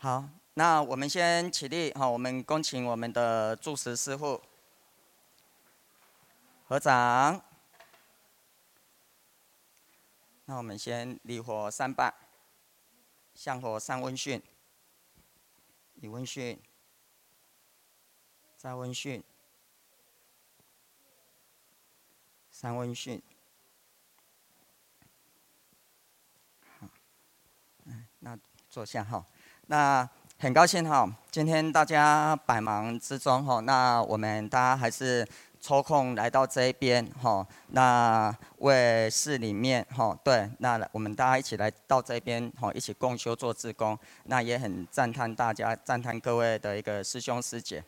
[0.00, 4.40] 好，那我们先起立，好，我们恭请我们的住持师傅
[6.68, 7.42] 合掌。
[10.44, 12.14] 那我们先礼火三拜，
[13.34, 14.40] 向火三温讯，
[15.96, 16.62] 以温讯，
[18.56, 19.20] 再温讯，
[22.52, 23.20] 三温讯。
[26.78, 26.86] 好，
[27.86, 28.38] 嗯，那
[28.70, 29.26] 坐下哈。
[29.70, 30.08] 那
[30.38, 35.26] 很高兴哈，今天大家百忙之中哈，那我们大家还是
[35.60, 47.84] 抽空来到这一边哈，那为市里面哈，对，那我们大家一起来到这边哈，一起共修做志工，那也很赞叹大家，赞叹各位的一个师兄师姐。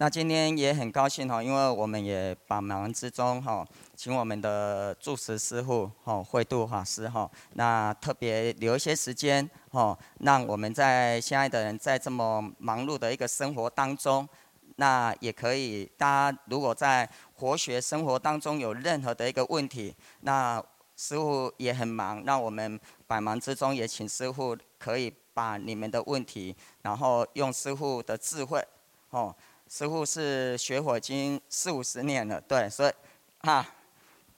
[0.00, 3.62] 那今天也很高兴哈，因为我们也百忙之中哈，
[3.94, 14.26] 请我们的住持师傅哈慧度法师哈，那特别留一些时间哈，让我们在现在的人在这么忙碌的一个生活当中，
[14.76, 20.64] 那也可以大家如果在活学生活当中有任何的一个问题，那
[20.96, 28.66] 师傅也很忙，让我们百忙之中也请师傅可以把你们的问题，然后用师傅的智慧
[29.10, 29.36] 哦。
[29.72, 32.92] 师傅是学佛经四五十年了，对，所以，
[33.42, 33.64] 哈，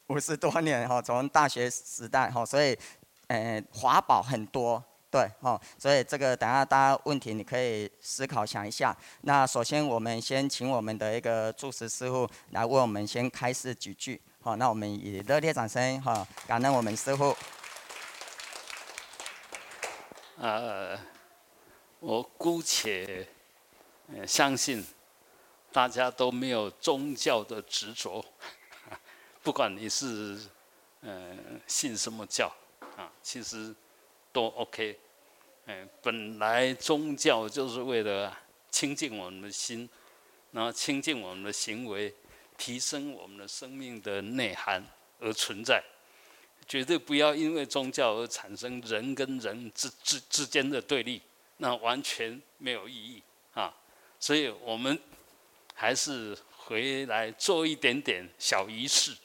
[0.08, 2.78] 五十多年哈，从大学时代哈，所以，
[3.28, 8.94] 呃，华宝很多，对，哈，所以这个等下大家问题你可以思考想一下。
[9.22, 17.34] 那首先我们先请我们的一个住持师傅来为我们先开示几句，好，那我们以热烈掌声哈，感恩我们师傅。
[20.36, 20.98] 呃，
[22.00, 23.27] 我姑且，
[24.27, 24.84] 相信。
[25.73, 28.23] 大家都没有宗教的执着，
[29.42, 30.39] 不管你是
[31.01, 31.34] 呃
[31.67, 32.55] 信什么教
[32.95, 33.75] 啊，其实
[34.31, 34.98] 都 OK。
[35.65, 38.37] 嗯，本来宗教就是为了
[38.70, 39.89] 清净我们的心，
[40.50, 42.15] 然后清净我们的行为，
[42.59, 44.84] 提升我们的生命的内涵
[45.21, 45.82] 而存在。
[46.69, 51.22] 绝对不要因为宗教而产生人跟人之之之间的对立，
[51.56, 53.22] 那完全没有意义
[53.55, 53.75] 啊。
[54.21, 55.00] 所以我们。
[55.75, 59.16] 还是回来做一点点小仪式，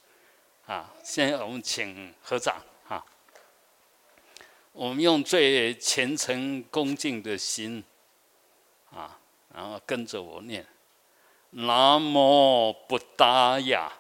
[0.65, 0.91] 啊！
[1.03, 2.55] 现在我们请合掌，
[2.87, 3.03] 啊。
[4.71, 7.83] 我们用最虔诚恭敬的心，
[8.91, 9.19] 啊，
[9.53, 10.65] 然后跟着我念：
[11.51, 13.91] 南无布达雅，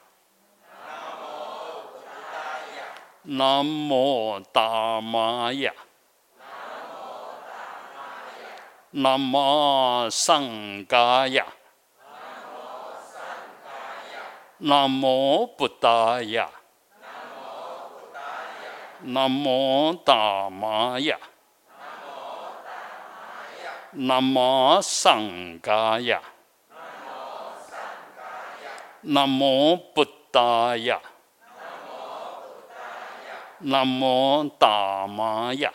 [3.23, 5.73] 南无达玛雅，
[8.91, 11.45] 南无上伽雅。
[14.59, 16.49] 南无布达雅，
[19.01, 21.15] 南无达玛雅，
[23.91, 26.19] 南无上伽雅，
[29.01, 30.99] 南无布达雅，
[33.59, 35.71] 南无达玛雅，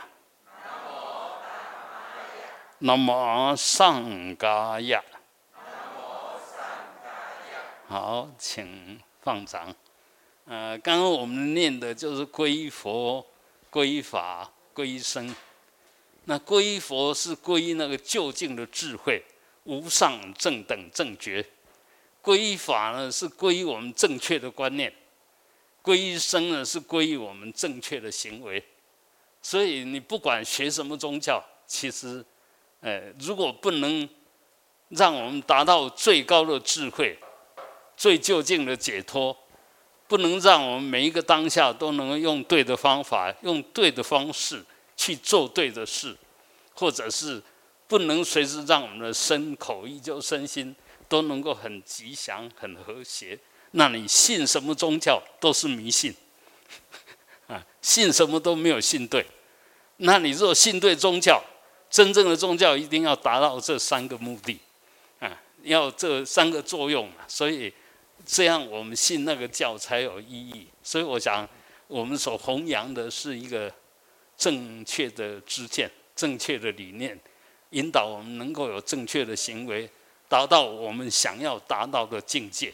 [2.79, 5.01] 南无上伽雅。
[7.93, 9.69] 好，请放掌。
[10.47, 13.23] 呃，刚刚我们念的就是皈依佛、
[13.71, 15.37] 皈依法、皈依僧。
[16.25, 19.23] 那皈依佛是皈依那个究竟的智慧、
[19.65, 21.45] 无上正等正觉；
[22.23, 24.91] 皈依法呢是皈依我们正确的观念；
[25.83, 28.65] 皈依僧呢是皈依我们正确的行为。
[29.43, 32.25] 所以你不管学什么宗教，其实，
[32.81, 34.09] 呃，如果不能
[34.89, 37.19] 让我们达到最高的智慧，
[37.97, 39.37] 最就近的解脱，
[40.09, 44.63] 不能让我们每一个当下都能够用对的方法、用对的方式
[44.97, 46.17] 去做对的事，
[46.75, 47.41] 或者是
[47.87, 50.75] 不能随时让我们的身口意就身心
[51.09, 53.39] 都能够很吉祥、很和谐。
[53.73, 56.15] 那你信什么宗教都是迷信，
[57.49, 59.25] 啊，信什么都没有信对。
[59.99, 61.43] 那你若信对宗教，
[61.89, 64.59] 真正的宗教一定要达到这三个目的，
[65.21, 67.73] 啊，要这三个作用所以。
[68.25, 71.49] 这样我们信那个教才有意义，所以我想，
[71.89, 73.73] 我们所弘扬的是一个
[74.37, 77.19] 正确的知见、正确的理念，
[77.71, 79.89] 引导我们能够有正确的行为，
[80.29, 82.73] 达到我们想要达到的境界。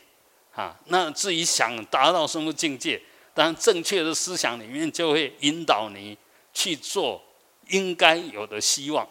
[0.55, 3.01] 啊，那至于想达到什么境界，
[3.33, 6.19] 当然正确的思想里面就会引导你
[6.53, 7.23] 去做
[7.69, 9.07] 应该有的希望。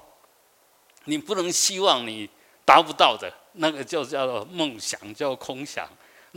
[1.06, 2.30] 你不能希望你
[2.66, 5.88] 达不到的，那个就叫做梦想，叫空想。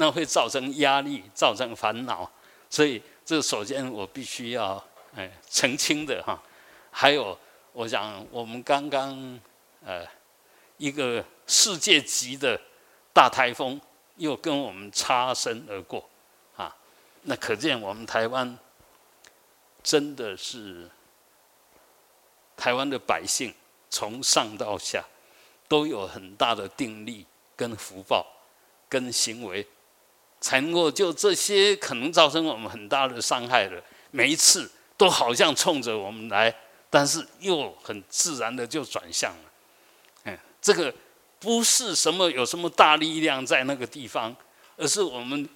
[0.01, 2.29] 那会造成压力，造成烦恼，
[2.71, 4.83] 所以这首先我必须要
[5.15, 6.43] 哎澄清的哈。
[6.91, 7.39] 还有，
[7.75, 9.39] 我想我们刚刚
[9.85, 10.07] 呃
[10.79, 12.59] 一个世界级的
[13.13, 13.79] 大台风
[14.17, 16.09] 又跟我们擦身而过，
[16.57, 16.75] 啊，
[17.25, 18.59] 那可见我们台湾
[19.83, 20.89] 真的是
[22.57, 23.55] 台湾的百姓
[23.91, 25.05] 从上到下
[25.69, 28.27] 都有很大的定力跟福报
[28.89, 29.67] 跟行为，
[30.41, 36.55] 才能够就这些可能造成我们很大的伤害的每一次都好像冲着我们来，
[36.89, 39.45] 但是又很自然的就转向了。
[40.25, 40.93] 嗯，这个
[41.39, 44.35] 不是什么有什么大力量在那个地方，
[44.77, 45.49] 而是我们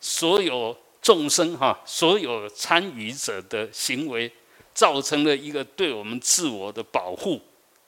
[0.00, 4.30] 所有众生哈，所有参与者的行为，
[4.74, 7.40] 造成了一个对我们自我的保护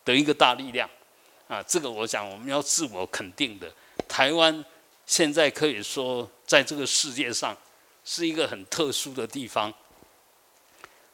[0.04, 0.88] 的一个大力量。
[1.46, 3.72] 啊，这个我想我们要自我肯定的。
[4.06, 4.64] 台湾
[5.08, 7.56] 现在可以说在这个世界上
[8.04, 9.72] 是一个很特殊的地方，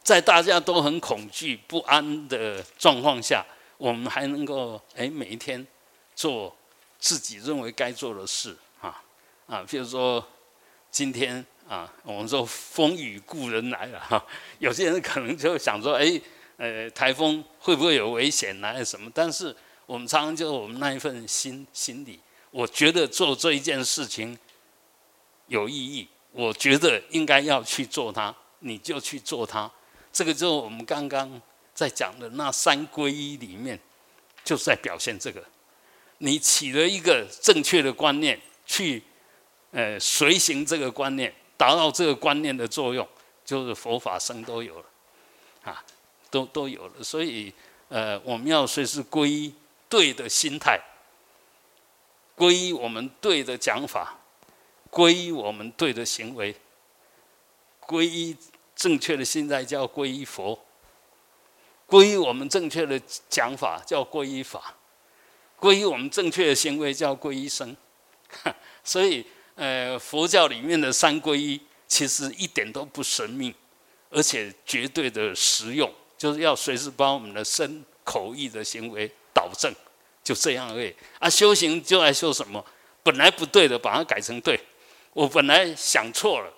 [0.02, 3.42] 在大家都很恐惧不安的状况下。
[3.76, 5.66] 我们还能够哎，每一天
[6.14, 6.56] 做
[6.98, 9.02] 自己认为该做的事啊
[9.48, 10.24] 啊，比如说
[10.92, 14.24] 今天啊，我们说风雨故人来了哈，
[14.60, 16.18] 有些人可能就想说哎，
[16.56, 19.10] 呃，台风会不会有危险来什么？
[19.12, 19.54] 但是
[19.86, 22.20] 我们常常就我们那一份心心理，
[22.54, 24.38] 我觉得做这一件事情
[25.48, 29.68] 有意义，我觉得应该要去做它，你就去做它。
[30.12, 31.42] 这个就是我们刚刚。
[31.74, 33.76] 在讲的那三皈依里面，
[34.44, 35.42] 就是在表现这个。
[36.18, 39.02] 你起了一个正确的观念，去
[39.72, 43.04] 呃随行这个观念，达到这个观念的作用，
[43.44, 44.84] 就是佛法僧都有了，
[45.64, 45.84] 啊，
[46.30, 47.02] 都都有了。
[47.02, 47.52] 所以
[47.88, 49.52] 呃，我们要随时皈依
[49.88, 50.80] 对的心态，
[52.36, 54.18] 皈依我们对的讲法，
[54.90, 56.54] 皈依我们对的行为，
[57.80, 58.36] 皈依
[58.74, 60.58] 正确的心态叫皈依佛。
[61.86, 64.74] 皈依我们正确的讲法叫皈依法，
[65.60, 67.76] 皈依我们正确的行为叫皈依生。
[68.82, 73.54] 所以，呃，佛教里面的三皈依其实一点都不神秘，
[74.10, 79.72] 而且绝对的实用，就是要随时把我们的身口意的行为导正，
[80.24, 80.92] 就这样而已。
[81.20, 82.64] 啊，修行就爱修什么？
[83.02, 84.58] 本来不对的，把它改成对；
[85.12, 86.50] 我本来想错了，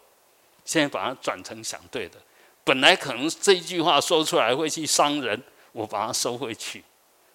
[0.64, 2.16] 现在把它转成想对的。
[2.62, 5.42] 本来可能这一句话说出来会去伤人，
[5.72, 6.84] 我把它收回去，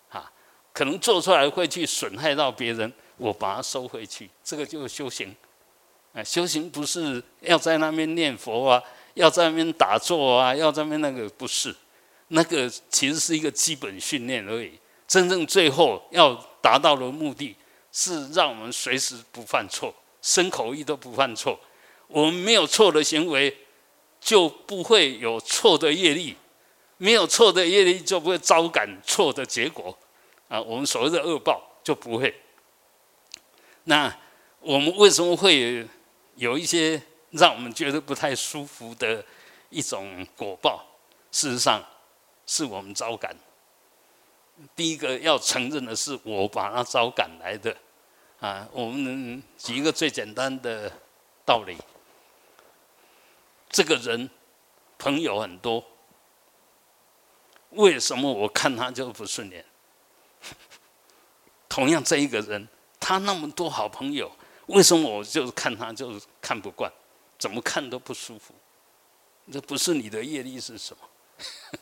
[0.10, 0.32] 啊，
[0.74, 5.36] 可能做出来会去损害到别人，我把它收回去，这个就是修行。
[6.14, 8.82] 哎，修行不是要在那边念佛啊，
[9.14, 11.76] 要在那边打坐啊，要在那边那个不是，
[12.30, 14.80] 那个其实是一个基本训练而已。
[15.12, 17.54] 真正最后要达到的目的
[17.92, 21.60] 是让我们随时不犯错，身口意都不犯错，
[22.08, 23.58] 我们没有错的行为。
[24.22, 26.36] 就不会有错的业力，
[26.98, 29.98] 没有错的业力就不会招感错的结果，
[30.48, 32.32] 啊，我们所谓的恶报就不会。
[33.86, 34.16] 那
[34.60, 35.88] 我们为什么会
[36.36, 39.26] 有一些让我们觉得不太舒服的
[39.72, 40.86] 一种果报？
[41.32, 41.84] 事实上，
[42.46, 43.36] 是我们招感。
[44.76, 47.76] 第一个要承认的是，我把他招赶来的。
[48.40, 50.92] 啊，我们举一个最简单的
[51.46, 51.78] 道理。
[53.70, 54.30] 这个人
[54.98, 55.84] 朋友很多，
[57.70, 59.64] 为什么我看他就不顺眼？
[61.70, 62.68] 同样这一个人，
[63.00, 64.32] 他那么多好朋友，
[64.66, 66.92] 为什么我就看他就看不惯？
[67.38, 68.54] 怎么看都不舒服？
[69.52, 71.78] 这不是你的业力是什么？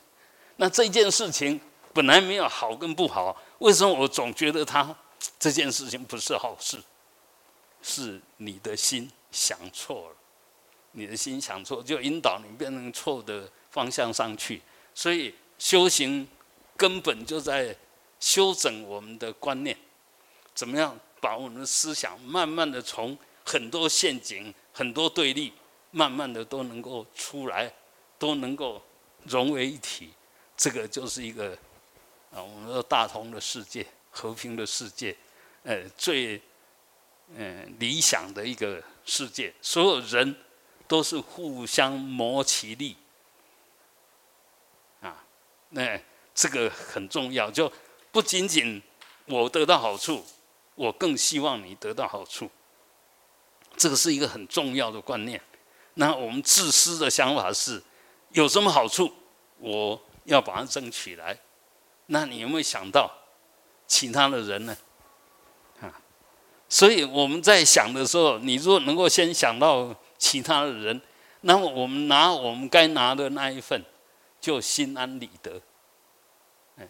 [0.56, 1.60] 那这件事情
[1.92, 4.96] 本来没有好跟不好，为什么我总觉得他
[5.38, 6.80] 这件事情不是好事？
[7.82, 10.16] 是你的心想错了。
[10.92, 14.60] 你的心想错，就引导你变成错的方向上去。
[14.92, 16.26] 所以修行
[16.76, 17.76] 根本就在
[18.18, 19.76] 修整我们的观念，
[20.52, 25.52] 怎么样把我们的思想慢慢的从很多陷阱、很多对立，
[25.92, 27.72] 慢慢的都能够出来，
[28.18, 28.82] 都能够
[29.24, 30.10] 融为一体。
[30.56, 31.56] 这个就是一个
[32.32, 35.16] 啊，我们说大同的世界、和平的世界，
[35.62, 36.40] 呃，最
[37.34, 40.36] 嗯理想的一个世界，所有人。
[40.90, 42.96] 都是互相谋其利，
[45.00, 45.24] 啊，
[45.68, 45.96] 那
[46.34, 47.72] 这个很重要，就
[48.10, 48.82] 不仅仅
[49.26, 50.26] 我得到好处，
[50.74, 52.50] 我更希望你得到好处，
[53.76, 55.40] 这个是一个很重要的观念。
[55.94, 57.80] 那我们自私的想法是，
[58.30, 59.14] 有什么好处，
[59.58, 61.38] 我要把它争取来。
[62.12, 63.10] 那你有没有想到
[63.86, 64.76] 其他的人呢？
[65.80, 66.00] 啊，
[66.68, 69.94] 所以我们在想的时候，你如果能够先想到。
[70.22, 71.00] 其他的人，
[71.40, 73.82] 那么我们拿我们该拿的那一份，
[74.38, 75.58] 就心安理得。
[76.76, 76.86] 哎，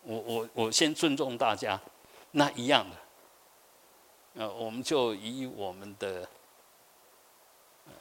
[0.00, 1.78] 我我我先尊重大家，
[2.30, 2.96] 那一样的，
[4.40, 6.26] 呃，我们就以我们的，
[7.84, 7.92] 呃，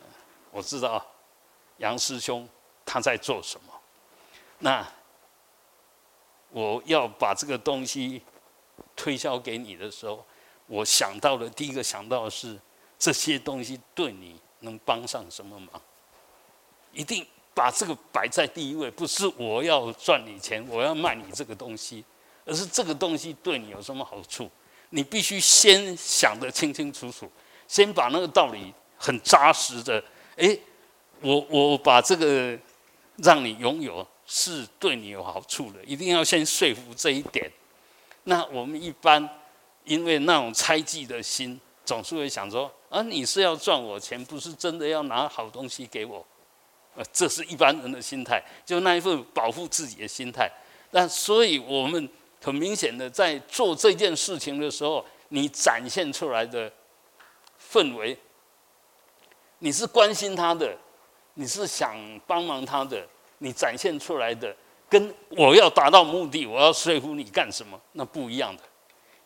[0.52, 1.06] 我知道
[1.80, 2.48] 杨师兄
[2.86, 3.74] 他在做什么，
[4.60, 4.88] 那
[6.56, 8.22] 我要把这个东西
[8.96, 10.26] 推销给你的时候，
[10.68, 12.58] 我想到的第一个想到的是
[12.98, 15.82] 这些东西对你能帮上什么忙，
[16.94, 17.26] 一定。
[17.56, 22.04] 把这个摆在第一位，不是我要赚你钱，我要卖你这个东西，
[22.44, 24.52] 而是这个东西对你有什么好处？
[24.90, 27.32] 你必须先想得清清楚楚，
[27.66, 30.04] 先把那个道理很扎实的，
[30.36, 30.60] 诶，
[31.22, 32.60] 我我把这个
[33.20, 37.52] 让你拥有是对你有好处的，一定要先说服这一点。
[38.24, 39.28] 那我们一般
[39.84, 46.26] 因为那种猜忌的心，总是会想说：啊，你是要赚我钱，不是真的要拿好东西给我。
[46.96, 50.50] 呃，这是一般人的心态，就那一份保护自己的心态。
[50.92, 52.10] 那所以，我们
[52.42, 56.72] 很明显的在做这件事情的时候，你展现出来的
[57.60, 58.18] 氛围，
[59.60, 60.74] 你是关心他的，
[61.34, 63.06] 你是想帮忙他的，
[63.40, 64.56] 你展现出来的，
[64.90, 68.64] 跟我要达到目的，我要说服你干什么，那不一样的。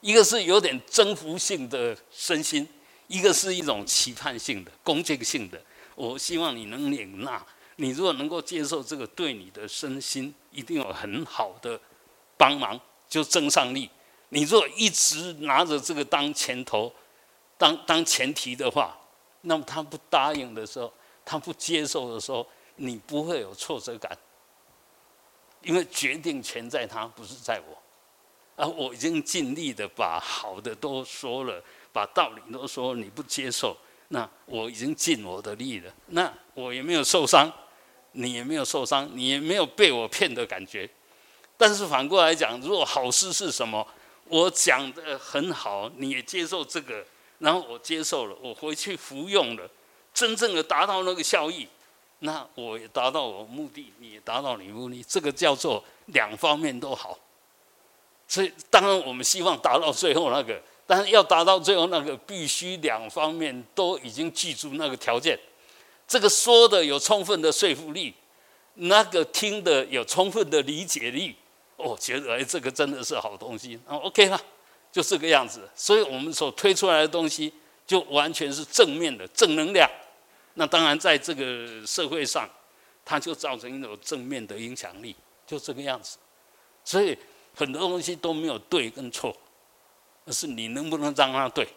[0.02, 2.68] 一个是有点征服性的身心，
[3.08, 5.62] 一个是一种期盼性的、恭敬性的。
[5.96, 7.46] 我希望你能领纳。
[7.76, 11.80] 你如果能够接受这个，对你的身心一定有很好的
[12.38, 13.90] 帮忙，就增上力。
[14.30, 16.94] 你如果一直拿着这个当前头、
[17.58, 18.98] 当当前提的话，
[19.42, 20.92] 那么他不答应的时候，
[21.24, 22.46] 他不接受的时候，
[22.80, 24.18] 你不会有挫折感，
[25.62, 28.64] 因为决定权在他，不是在我。
[28.64, 33.78] 啊，我已经尽力的把好的都说了，把道理都说，你不接受，
[34.10, 37.52] 那我已经尽我的力了，那我也没有受伤。
[38.14, 40.90] 你也没有受伤，你也没有被我骗的感觉。
[41.56, 43.88] 但是反过来讲，如果好事是什么？
[44.26, 47.06] 我讲的很好，你也接受这个，
[47.38, 49.70] 然后我接受了，我回去服用了，
[50.12, 51.68] 真正的达到那个效益，
[52.20, 57.18] 那我也达到我目的，你也达到你目的，这个叫做两方面都好。
[58.28, 65.40] 所以当然我们希望达到最后那个，但是要达到最后那个，必须两方面都已经记住那个条件。
[66.08, 68.14] 这个说的有充分的说服力，
[68.76, 71.36] 那个听的有充分的理解力，
[71.78, 73.80] 哦觉得哎，这个真的是好东西。
[73.88, 74.40] 那 OK 了，
[74.92, 75.70] 就这个样子。
[75.74, 77.54] 所以我们所推出来的东西，
[77.88, 79.90] 就完全是正面的正能量。
[80.56, 82.50] 那当然，在这个社会上，
[83.06, 85.16] 它就造成一种正面的影响力，
[85.48, 86.18] 就这个样子。
[86.84, 87.18] 所以
[87.56, 89.36] 很多东西都没有对跟错，
[90.26, 91.68] 而是你能不能让它对，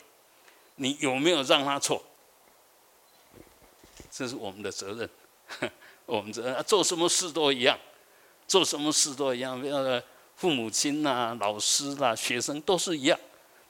[0.76, 2.02] 你有没有让它错。
[4.10, 5.08] 这是我们的责任，
[6.06, 7.78] 我们责任做什么事都一样，
[8.46, 9.60] 做什么事都一样。
[9.62, 10.02] 呃，
[10.34, 13.18] 父母亲呐、老师啦、学生都是一样，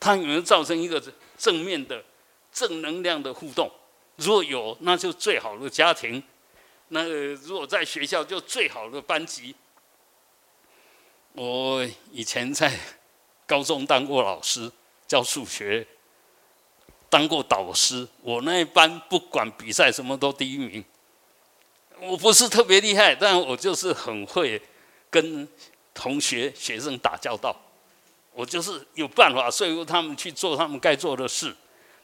[0.00, 1.02] 他有没有造成一个
[1.36, 2.02] 正面的、
[2.50, 3.70] 正能量的互动？
[4.22, 6.22] 如果有，那就最好的家庭；
[6.88, 9.54] 那个如果在学校，就最好的班级。
[11.32, 12.78] 我以前在
[13.46, 14.70] 高中当过老师，
[15.06, 15.86] 教数学。
[17.08, 20.82] 当过导师，我那一班不管比赛什么都第一名。
[22.00, 24.60] 我不是特别厉害，但我就是很会
[25.10, 25.46] 跟
[25.92, 27.54] 同学、学生打交道。
[28.32, 31.54] 我就是有办法说服他们去做他们该做的事。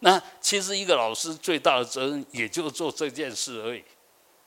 [0.00, 3.83] 那其实一个老师最大的责任也就做这件事而已。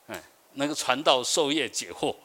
[0.07, 2.15] 哎，那个传道授业解惑，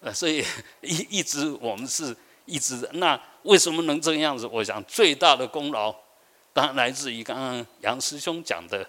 [0.00, 0.44] 呃，所以
[0.82, 2.16] 一一直我们是
[2.46, 2.88] 一直。
[2.94, 4.46] 那为什么能这个样子？
[4.46, 5.94] 我想最大的功劳。
[6.52, 8.88] 当然来自于刚刚杨师兄讲的，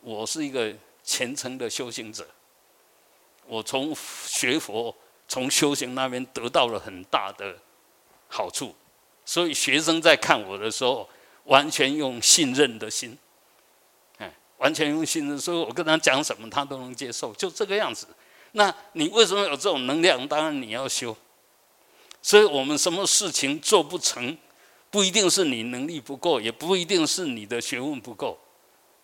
[0.00, 0.72] 我是一个
[1.02, 2.24] 虔诚的修行者，
[3.46, 3.92] 我从
[4.26, 4.94] 学佛、
[5.26, 7.56] 从修行那边得到了很大的
[8.28, 8.72] 好处，
[9.24, 11.08] 所以学生在看我的时候，
[11.44, 13.16] 完全用信任的心，
[14.18, 18.06] 哎，完全用信任，所以我跟他讲什么，他都能接受，就这个样子。
[18.52, 20.26] 那你为什么有这种能量？
[20.28, 21.16] 当然你要修，
[22.20, 24.36] 所以我们什么事情做不成？
[24.90, 28.38] 不一定是你能力不够，也不一定是你的学问不够，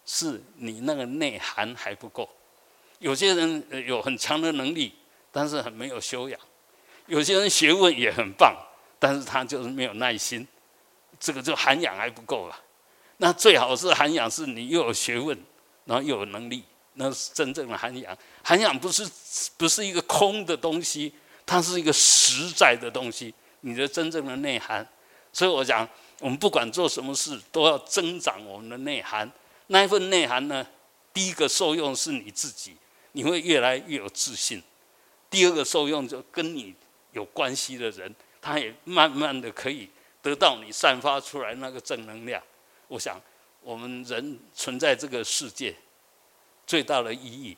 [0.04, 2.28] 是你那个内涵还不够。
[2.98, 4.92] 有些人有很强的能力，
[5.32, 6.38] 但是很没有修养；
[7.06, 8.54] 有些人学问也很棒，
[8.98, 10.46] 但是他就是没有耐心。
[11.18, 12.58] 这个就涵养还不够了。
[13.18, 15.36] 那最好是涵养，是你又有学问，
[15.84, 16.62] 然后又有能力，
[16.94, 18.16] 那是真正的涵养。
[18.42, 19.08] 涵养不是
[19.56, 21.12] 不是一个空的东西，
[21.44, 23.34] 它是一个实在的东西。
[23.62, 24.86] 你的真正的内涵。
[25.32, 25.86] 所以我讲，
[26.20, 29.30] 我们不管做什么事，都要增长我们的内涵。
[29.66, 30.66] 那一份内涵呢，
[31.12, 32.76] 第一个受用是你自己，
[33.12, 34.60] 你会越来越有自信；
[35.28, 36.74] 第二个受用就跟你
[37.12, 39.88] 有关系的人，他也慢慢的可以
[40.22, 42.42] 得到你散发出来那个正能量。
[42.88, 43.20] 我想，
[43.60, 45.74] 我们人存在这个世界
[46.66, 47.56] 最大的意义，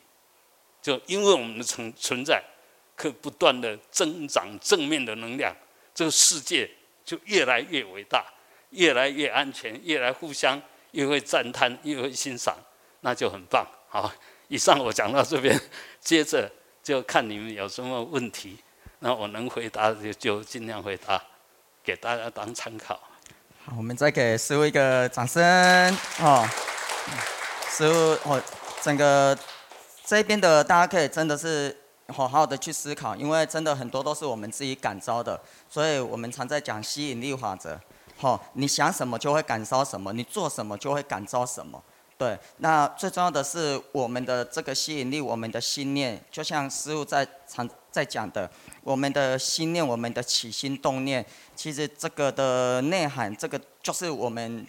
[0.81, 2.43] 就因为我们的存存在，
[2.95, 5.55] 可不断的增长正面的能量，
[5.93, 6.69] 这个世界
[7.05, 8.25] 就越来越伟大，
[8.71, 12.57] 越来越安全，越来互相越会赞叹，越会欣赏，
[13.01, 13.65] 那就很棒。
[13.87, 14.11] 好，
[14.47, 15.59] 以上我讲到这边，
[15.99, 16.51] 接着
[16.83, 18.57] 就看你们有什么问题，
[18.99, 21.21] 那我能回答就就尽量回答，
[21.83, 22.99] 给大家当参考。
[23.65, 25.41] 好，我们再给师傅一个掌声
[26.19, 26.47] 哦。
[27.69, 28.41] 师傅，哦，
[28.81, 29.37] 整个
[30.05, 31.75] 这边的大家可以真的是
[32.07, 37.79] 好好的去思考，因为真的很多都是我们自己感召的，所以我们常在讲吸引力法则。
[38.17, 41.81] 好，你想什么就会感召什么，你做什么就会感召什么。
[42.17, 48.49] 对，那最重要的是我们的这个吸引力，我们的信念，就像师傅在常在讲的。
[48.83, 51.23] 我们的心念，我们的起心动念，
[51.55, 54.65] 其实这个的内涵，这个就是我们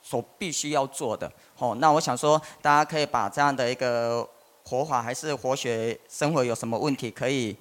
[0.00, 1.30] 所必须要做的。
[1.58, 4.26] 哦，那我想说，大家可以把这样的一个
[4.64, 7.56] 活法还是活学生活有什么问题，可以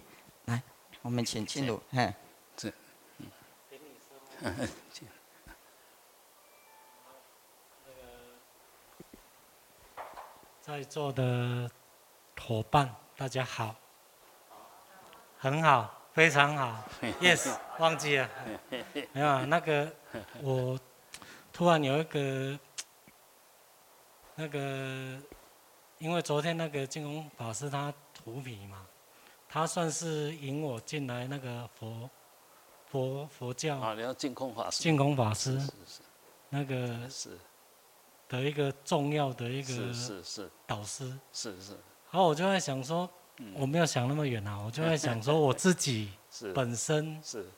[0.45, 0.61] 来，
[1.01, 1.81] 我们请进入。
[1.91, 2.13] 嘿，
[2.55, 2.71] 这，
[4.41, 4.69] 嗯，
[10.61, 11.69] 在座的
[12.39, 13.75] 伙伴，大家好。
[15.41, 16.83] 很好，非常好。
[17.21, 18.29] Yes，忘记了。
[19.13, 19.89] 没有那个，
[20.41, 20.77] 我
[21.53, 22.59] 突然有一个
[24.35, 25.17] 那个，
[25.97, 28.85] 因为昨天那个净空法师他涂皮嘛，
[29.47, 32.09] 他算是引我进来那个佛
[32.91, 33.77] 佛佛教。
[33.77, 34.83] 啊，你要净空法师。
[34.83, 35.57] 净空法师。
[35.57, 36.01] 是是。
[36.49, 37.39] 那个是
[38.27, 41.17] 的一个重要的一个是是导师。
[41.31, 41.71] 是是。
[42.11, 43.09] 然后我就在想说。
[43.53, 46.11] 我没有想那么远啊，我就在想说我自己
[46.53, 47.49] 本身是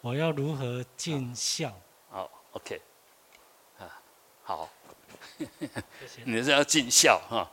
[0.00, 1.76] 我要如何尽孝。
[2.08, 2.80] 好，OK，
[3.78, 4.00] 啊，
[4.44, 4.70] 好，
[6.24, 7.50] 你是要尽孝哈。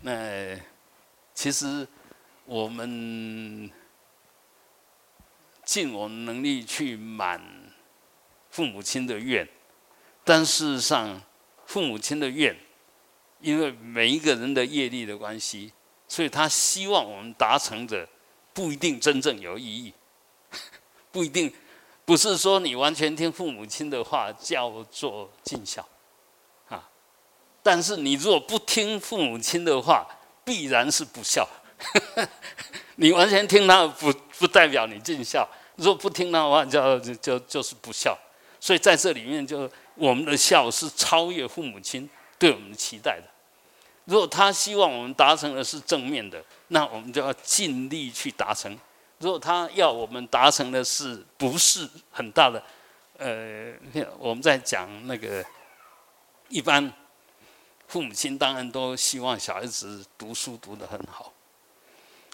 [0.00, 0.58] 那
[1.34, 1.86] 其实
[2.46, 3.70] 我们
[5.64, 7.40] 尽我们能力去满
[8.50, 9.46] 父母亲的愿，
[10.24, 11.20] 但事实上
[11.66, 12.56] 父母亲的愿，
[13.40, 15.72] 因为每一个人的业力的关系。
[16.12, 18.06] 所以他希望我们达成的
[18.52, 19.94] 不一定真正有意义，
[21.10, 21.50] 不一定
[22.04, 25.82] 不是说你完全听父母亲的话叫做尽孝
[26.68, 26.86] 啊，
[27.62, 30.06] 但是你如果不听父母亲的话，
[30.44, 31.48] 必然是不孝。
[32.96, 38.14] 你完全听他不不代表你尽孝，如果不听他的话，叫就就是不孝。
[38.60, 42.06] 所以在这里面，就我们的孝是超越父母亲
[42.38, 43.31] 对我们的期待的。
[44.04, 48.72] 如果他希望我们达成的是正面的，那我们就要尽力去达成；
[49.18, 52.62] 如果他要我们达成的是不是很大的，
[53.18, 53.72] 呃，
[54.18, 55.44] 我们在讲那个
[56.48, 56.92] 一般
[57.86, 61.32] 父母亲当然都希望小孩子读书读得很好。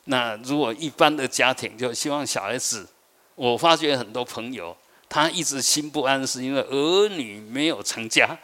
[0.05, 2.89] 那如果一般的家庭就希望小孩子，
[3.35, 4.75] 我发觉很多朋友
[5.07, 8.39] 他一直心不安，是因为儿女没有成家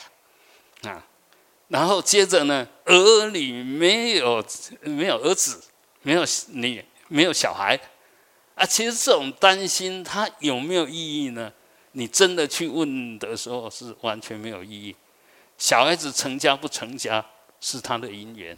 [0.82, 1.02] 啊。
[1.74, 4.44] 然后接着呢，儿女没有
[4.82, 5.60] 没有儿子，
[6.02, 7.76] 没有女，没有小孩，
[8.54, 11.52] 啊，其实这种担心它有没有意义呢？
[11.90, 14.94] 你真的去问的时候是完全没有意义。
[15.58, 17.26] 小孩子成家不成家
[17.60, 18.56] 是他的姻缘，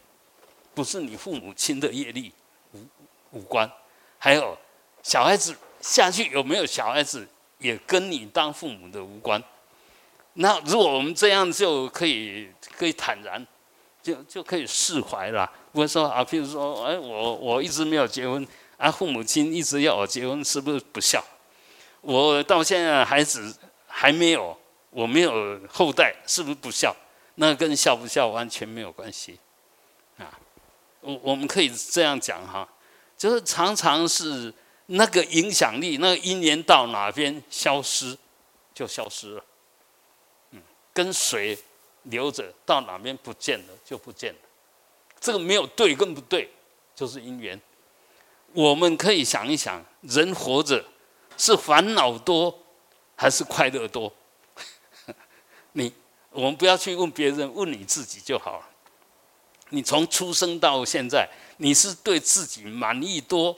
[0.75, 2.31] 不是你父母亲的业力
[2.73, 2.81] 无
[3.31, 3.71] 无关。
[4.19, 4.59] 还有
[5.03, 7.27] 小孩子下去有没有小孩子，
[7.61, 9.43] 也跟你当父母的无关。
[10.39, 13.45] 那如果我们这样就可以可以坦然，
[14.03, 15.51] 就就可以释怀了。
[15.73, 18.47] 不会说啊，譬如说，哎，我我一直没有结婚，
[18.77, 21.25] 啊，父母亲一直要我结婚，是不是不孝？
[22.03, 24.57] 我到现在孩子还没有，
[24.91, 26.95] 我没有后代，是不是不孝？
[27.37, 29.39] 那跟孝不孝完全没有关系，
[30.19, 30.39] 啊，
[31.01, 32.67] 我我们可以这样讲哈，
[33.17, 34.53] 就是常常是
[34.87, 38.17] 那个影响力，那个因缘到哪边消失，
[38.75, 39.45] 就消失了。
[40.97, 41.59] 跟水
[42.05, 44.39] 流着到哪边不见了就不见了，
[45.21, 46.51] 这个没有对跟不对，
[46.95, 47.61] 就是因缘。
[48.55, 50.83] 我们可以想一想，人活着
[51.37, 52.59] 是烦恼多
[53.15, 54.11] 还是快乐多？
[55.73, 55.93] 你
[56.31, 58.67] 我们不要去问别人，问你自己就好了。
[59.69, 61.29] 你从出生到现在，
[61.59, 63.55] 你是对自己满意多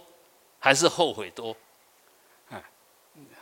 [0.59, 1.55] 还是后悔多？
[2.51, 2.61] 啊，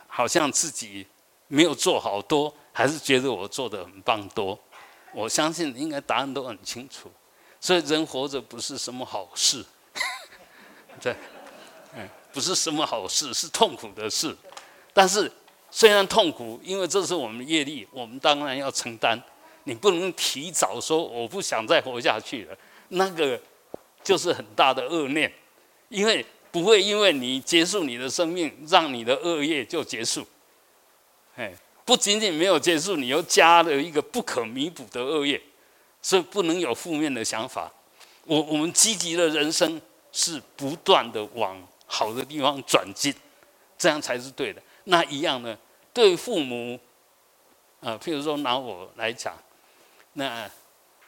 [0.05, 1.07] 好像自己
[1.47, 2.53] 没有做好多。
[2.77, 4.55] 还是觉得我做的很棒多，
[5.11, 7.11] 我相信应该答案都很清楚。
[7.59, 9.65] 所以人活着不是什么好事，
[11.01, 11.15] 对，
[11.95, 14.37] 嗯，不是什么好事，是痛苦的事。
[14.93, 15.31] 但是
[15.71, 19.19] 虽然痛苦，因为这是我们业力，我们当然要承担。
[19.63, 22.55] 你不能提早说我不想再活下去了，
[22.89, 23.41] 那个
[24.03, 25.33] 就是很大的恶念，
[25.89, 30.27] 因为不会因为你结束你的生命，让你的恶业就结束。
[31.35, 31.51] 哎，
[31.87, 35.41] 不仅仅没有结束，你又加了一个不可弥补的恶业，
[36.01, 37.71] 所以不能有负面的想法。
[38.25, 43.15] 我我们积极的人生是不断的往好的地方转进，
[43.77, 44.61] 这样才是对的。
[44.83, 45.57] 那一样呢？
[45.93, 46.77] 对父母，
[47.79, 49.33] 啊，譬如说拿我来讲，
[50.11, 50.51] 那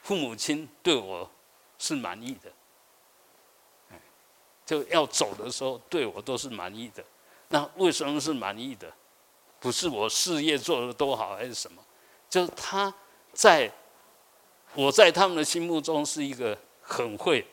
[0.02, 1.30] 父母亲对我
[1.78, 4.00] 是满意的，
[4.66, 7.04] 就要走的时候对我都是满意的。
[7.50, 8.90] 那为什么是满意的？
[9.60, 11.84] 不是我事业做的多好还是什么？
[12.30, 12.94] 就是他
[13.34, 13.72] 在
[14.76, 17.46] 我在他们的心目中是一个很会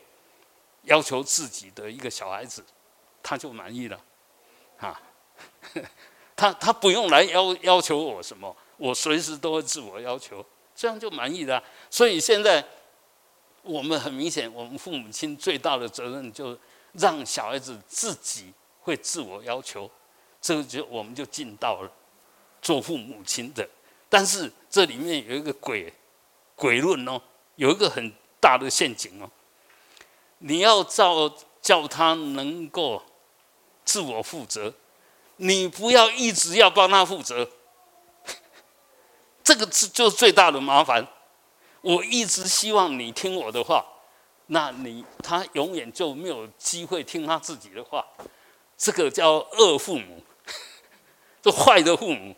[0.83, 2.63] 要求自己的一个小孩子，
[3.21, 3.99] 他就满意了，
[4.79, 5.01] 啊。
[6.35, 11.61] 他他不用来要要求我什么，我随时都会自我要求，这样就满意了。
[11.89, 12.63] 所以现在
[13.63, 16.59] 我们很明显，我们父母亲最大的责任就是
[16.93, 19.89] 让小孩子自己会自我要求，
[20.47, 21.91] 这就我们就尽到了
[22.61, 23.67] 做父母亲的。
[24.07, 25.93] 但是这里面有一个鬼
[26.55, 27.21] 鬼论哦，
[27.57, 29.29] 有一个很大的陷阱哦，
[30.37, 31.29] 你要照
[31.61, 33.03] 叫他能够
[33.83, 34.73] 自我负责。
[35.35, 37.49] 你不要一直要帮他负责，
[39.43, 41.05] 这个是就是最大的麻烦。
[41.81, 43.85] 我一直希望你听我的话，
[44.45, 48.07] 那你他永远就没有机会听他自己的话。
[48.77, 50.23] 这个叫恶父母，
[51.51, 52.35] 坏的父母，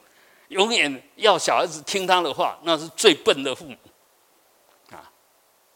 [0.49, 3.77] 永远要小孩子听他的话，那是最笨的父母
[4.91, 5.11] 啊。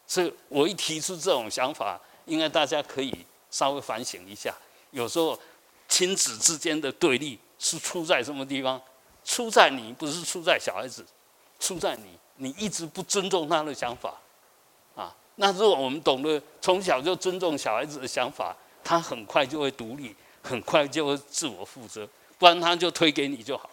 [0.06, 3.14] 所以我一提出这种想法，应该大家可以
[3.50, 4.54] 稍微反省一下，
[4.90, 5.38] 有时候。
[5.86, 8.80] 亲子之间的对立是出在什么地方？
[9.22, 11.04] 出在你，不是出在小孩子，
[11.60, 14.18] 出在你，你一直不尊重他的想法，
[14.96, 22.08] 啊，那如果我们懂得从小就尊重小孩子的想法，他很快就会独立，很快就会自我负责，
[22.44, 23.70] 不然他就推给你就好，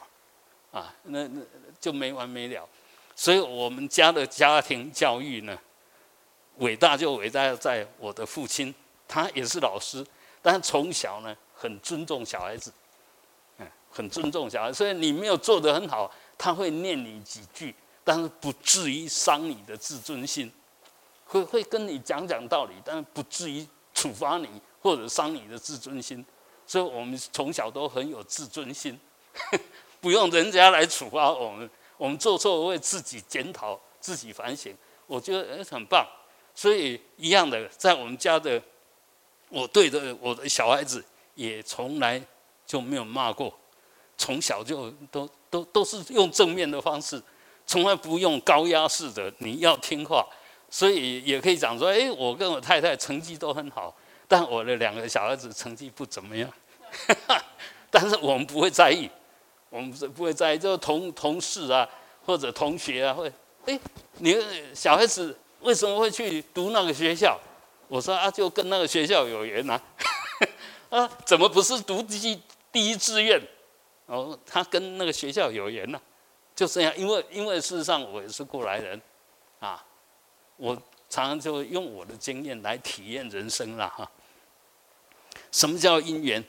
[0.72, 1.42] 啊，那那
[1.78, 2.66] 就没完没了。
[3.18, 5.60] 所以我们家的家庭教育呢，
[6.60, 8.74] 伟大就伟大在我的父亲，
[9.10, 10.06] 他也是老师，
[10.42, 11.36] 但从小呢。
[11.54, 12.72] 很尊重小孩子，
[13.60, 20.50] 嗯，很尊重小孩，所以你没有做得很好，他会念你几句，但是不至于伤你的自尊心，
[21.26, 24.48] 会会跟你讲讲道理，但是不至于处罚你
[24.82, 26.26] 或者伤你的自尊心。
[26.72, 28.98] 所以我们从小都很有自尊心，
[30.00, 34.74] 不用人家来处罚我们，我们做错会自己检讨、自己反省，
[35.06, 36.08] 我觉得很棒。
[36.56, 38.62] 所以一样的，在我们家的，
[39.50, 41.04] 我对着我的小孩子。
[41.36, 42.22] 也从来
[42.68, 43.52] 就没有骂过，
[44.18, 47.20] 从小就都都都是用正面的方式，
[47.66, 49.34] 从来不用高压式的。
[49.40, 50.28] 你要听话，
[50.70, 53.96] 所以也可以讲说：哎，我跟我太太成绩都很好，
[54.32, 56.50] 但我的两个小孩子成绩不怎么样。
[57.92, 59.10] 但是我们不会在意，
[59.70, 61.86] 我们是不会在意，就同同事啊，
[62.26, 63.30] 或者同学啊，会
[63.66, 63.78] 哎，
[64.20, 64.42] 你
[64.74, 67.38] 小孩子为什么会去读那个学校？
[67.90, 69.78] 我说啊，就跟那个学校有缘呐。
[70.90, 72.42] 啊，怎么不是读第一
[72.72, 73.38] 第一志愿？
[74.06, 76.00] 哦，他跟那个学校有缘呢，
[76.56, 76.98] 就这样。
[76.98, 79.02] 因为因为事实上我也是过来人，
[79.60, 79.84] 啊，
[80.56, 80.74] 我
[81.10, 84.10] 常常就用我的经验来体验人生了哈。
[85.52, 86.44] 什么叫因缘？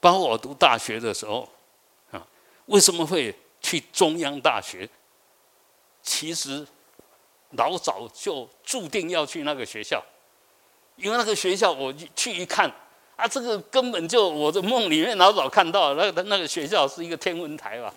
[0.00, 1.48] 包括我读大学的时候，
[2.10, 2.26] 啊，
[2.66, 4.88] 为什么会去中央大学？
[6.02, 6.66] 其实
[7.50, 10.02] 老早就注定要去那个学校，
[10.96, 12.72] 因为那个学校我去一看。
[13.16, 17.92] 啊，这个根本就我的梦里面老早看到，那个那个学校是一个天文台吧，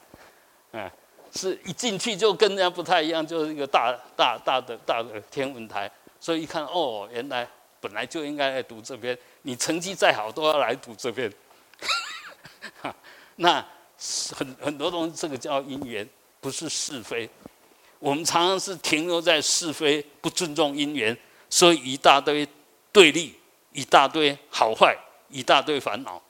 [0.72, 0.92] 哎，
[1.32, 5.88] 是一进去就跟人家不太一样，就是一个大大大的大的天文台，
[6.20, 7.48] 所以一看哦，原来
[7.82, 11.30] 本来就应该来读这边，你成绩再好都要来读这边，
[13.36, 13.66] 那
[14.34, 16.08] 很很多东西，这个叫因缘，
[16.40, 17.30] 不是是非。
[18.00, 21.18] 我们常常是停留在是非，不尊重因缘，
[21.50, 22.48] 所以一大堆
[22.94, 23.36] 对立，
[23.74, 24.98] 一大堆好坏。
[25.34, 26.22] 一大堆烦恼，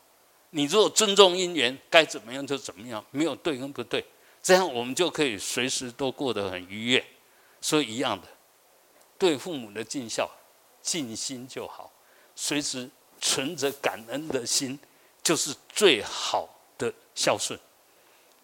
[0.51, 4.05] 你如果尊重因缘，该怎么样就怎么样，没有对跟不对，
[4.43, 7.03] 这样我们就可以随时都过得很愉悦。
[7.59, 8.27] 所以一样的，
[9.17, 10.29] 对父母的尽孝、
[10.81, 11.91] 尽心就好，
[12.35, 12.89] 随时
[13.19, 14.79] 存着感恩的心，
[15.21, 17.59] 就是最好的孝顺。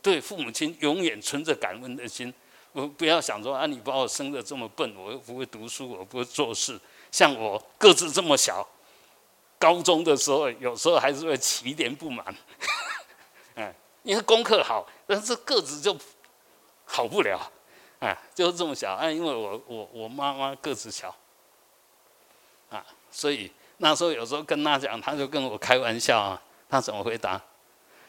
[0.01, 2.33] 对父母亲永远存着感恩的心，
[2.71, 6.79] 我不要想说啊，你把我生的这么笨，我又不会读书，我不会做事，
[7.11, 8.67] 像我个子这么小。
[9.59, 12.23] 高中的时候，有时候还是会起点不满，
[13.55, 13.73] 哎，
[14.03, 15.97] 因为功课好，但是个子就
[16.85, 17.51] 好不了，
[17.97, 18.93] 哎，就是这么小。
[18.93, 21.13] 哎，因为我我我妈妈个子小，
[23.11, 27.41] 所以那时候有时候跟他讲，他就跟我开玩笑啊，他怎么回答？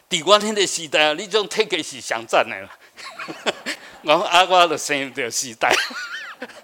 [0.08, 2.78] 第我天的时代啊，你种体格是上赞的啦。
[4.04, 5.70] 我阿瓜的生的时代，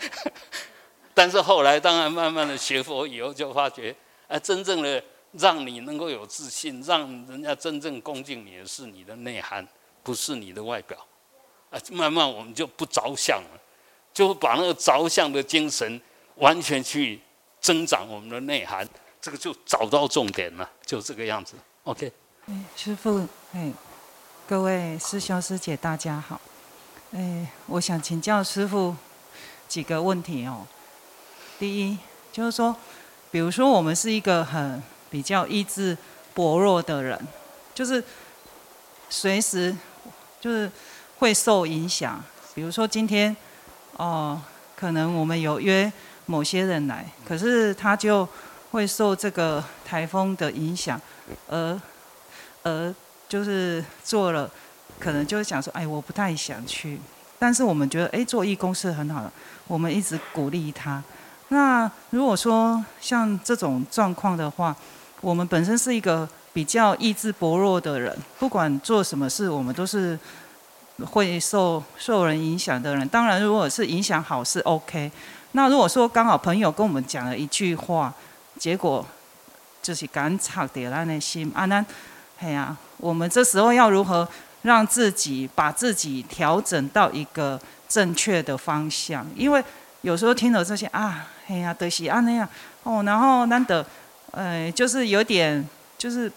[1.13, 3.95] 但是后来当然慢慢的学佛以后，就发觉，
[4.29, 9.67] 啊，真正的让你能够有自信，让人家真正恭敬你的是你的内涵，
[10.03, 10.97] 不是你的外表。
[11.71, 13.61] 啊，慢慢我们就不着相了，
[14.15, 16.01] 就把那个着相的精神
[16.37, 17.21] 完全去
[17.65, 18.87] 增长我们的内涵，
[19.23, 21.55] 这个就找到重点了，就这个样子。
[21.85, 22.13] OK。
[22.77, 23.73] 师傅，哎，
[24.47, 26.39] 各位师兄师姐，大家好。
[27.13, 28.95] 哎，我想请教师傅
[29.67, 30.67] 几个问题哦。
[31.59, 31.97] 第一，
[32.31, 32.77] 就是说，
[33.31, 35.97] 比如说我们是一个很比较意志
[36.35, 37.19] 薄弱的人，
[37.75, 38.05] 就是
[39.09, 39.75] 随时
[40.39, 40.71] 就是
[41.17, 42.23] 会受影响。
[42.55, 43.35] 比如说今天，
[43.97, 44.39] 哦，
[44.77, 45.91] 可能我们有约
[46.27, 48.29] 某些人来，可是他就
[48.71, 51.01] 会受这个台风的影响
[51.49, 51.81] 而。
[52.67, 52.95] 而
[53.29, 54.51] 就是做了，
[54.99, 56.99] 可能就是想说，哎，我不太想去。
[57.39, 59.31] 但是我们觉得，哎，做义工是很好的，
[59.67, 61.03] 我们一直鼓励他。
[61.49, 64.75] 那如果说像这种状况的话，
[65.21, 70.19] 我们本身是一个比较意志薄弱的人，不管做什么事，我们都是
[71.05, 73.07] 会受受人影响的人。
[73.09, 75.13] 当然，如果是影响好是 OK。
[75.57, 78.13] 那如果说刚好朋友跟我们讲了一句话，
[78.59, 79.05] 结果
[79.83, 81.85] 就是感插掉咱的心，啊，那。
[82.41, 84.29] 哎呀，我们这时候要如何
[84.63, 89.25] 让自己把自己调整到一个正确的方向？
[89.37, 89.65] 因为
[90.03, 92.47] 有时候听了这些啊，哎呀，德西啊那样
[92.83, 93.87] 哦，然后难得，
[94.33, 96.31] 呃，就是有点就是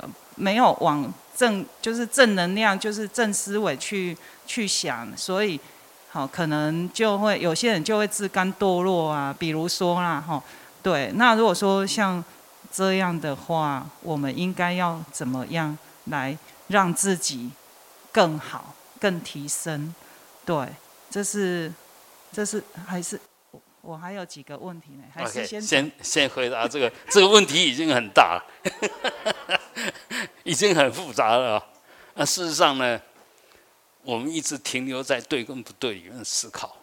[0.00, 5.60] 呃没有往正，就是正能量，就是正思维去去想，所以
[6.12, 9.34] 好可能就会有些人就会自甘堕落啊。
[9.36, 10.40] 比如说啦，哈，
[10.82, 12.24] 对，那如果说像。
[12.74, 16.34] 这样的话，我们应该要怎么样来
[16.68, 17.50] 让自己
[18.10, 19.94] 更好、更提升？
[20.46, 20.66] 对，
[21.10, 21.70] 这是，
[22.32, 23.20] 这是还是
[23.50, 25.04] 我我还有几个问题呢？
[25.14, 29.60] 还是先先先回答这个这个问题已经很大了，
[30.44, 31.62] 已经很复杂了。
[32.14, 32.98] 那事实上呢，
[34.02, 36.76] 我们一直停留在对跟不对里面思考，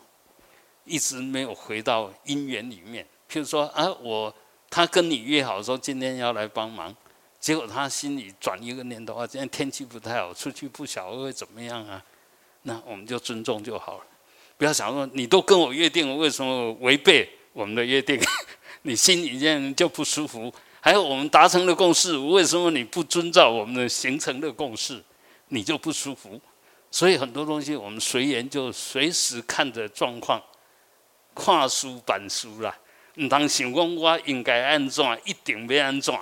[0.85, 3.05] 一直没有回到因缘里面。
[3.29, 4.33] 譬如说啊，我。
[4.71, 6.95] 他跟你约好说今天要来帮忙，
[7.39, 11.99] 结果他心里转一个念头啊，今天天气不太好，出去不晓得会怎么样啊？
[12.61, 14.03] 那我们就尊重就好了，
[14.59, 18.21] 不要想说你都跟我约定了，为什么违背我们的约定？
[18.83, 20.53] 你心里这样就不舒服。
[20.79, 25.03] 还有我们达成的共识，为什么你不遵照我们的形成的共识，
[25.47, 26.39] 你就不舒服？
[26.91, 30.41] 所以很多东西我们随缘，就随时看着状况，
[31.33, 32.75] 跨书板书啦。
[33.15, 36.13] 唔当想讲我应该安怎，一定要安怎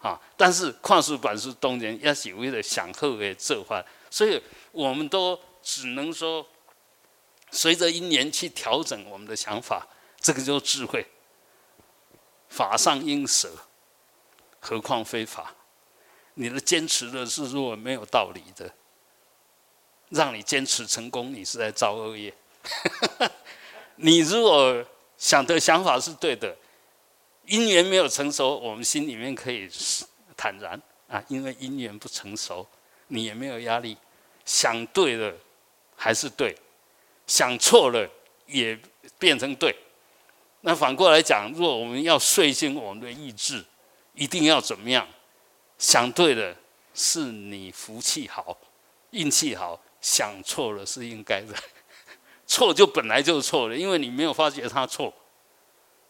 [0.00, 0.20] 啊！
[0.36, 6.46] 但是跨书板书当然也是为了想好的做法，所以我们都只能说，
[7.50, 9.86] 随着因缘去调整我们的想法，
[10.20, 11.06] 这个就是智慧。
[12.48, 13.50] 法上应舍，
[14.60, 15.54] 何况非法？
[16.34, 18.70] 你的坚持的是如果没有道理的，
[20.14, 22.32] 让你坚持成功，你是在造恶业。
[23.96, 24.84] 你如果。
[25.16, 26.54] 想的想法是对的，
[27.46, 29.70] 因缘没有成熟，我们心里面可以
[30.36, 32.66] 坦然啊，因为因缘不成熟，
[33.06, 33.96] 你也没有压力。
[34.44, 35.32] 想对了
[35.96, 36.54] 还是对，
[37.26, 38.06] 想错了
[38.46, 38.78] 也
[39.18, 39.74] 变成对。
[40.62, 43.64] 那反过来讲，如果我们要睡醒我们的意志，
[44.14, 45.08] 一定要怎么样？
[45.78, 46.54] 想对了
[46.92, 48.58] 是你福气好，
[49.10, 51.54] 运气好；想错了是应该的。
[52.46, 55.10] 错就本来就是错的，因为你没有发觉他错，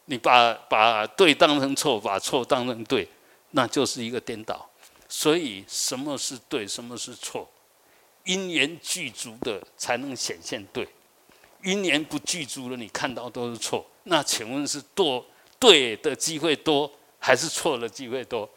[0.05, 3.07] 你把把对当成错，把错当成对，
[3.51, 4.69] 那就是一个颠倒。
[5.07, 7.49] 所以什么是对，什么是错？
[8.25, 10.85] 因缘具足的才能显现对，
[11.63, 13.85] 因缘不具足的，你看到都是错。
[14.03, 15.25] 那请问是多
[15.57, 18.49] 对的机会多，还是错的机会多？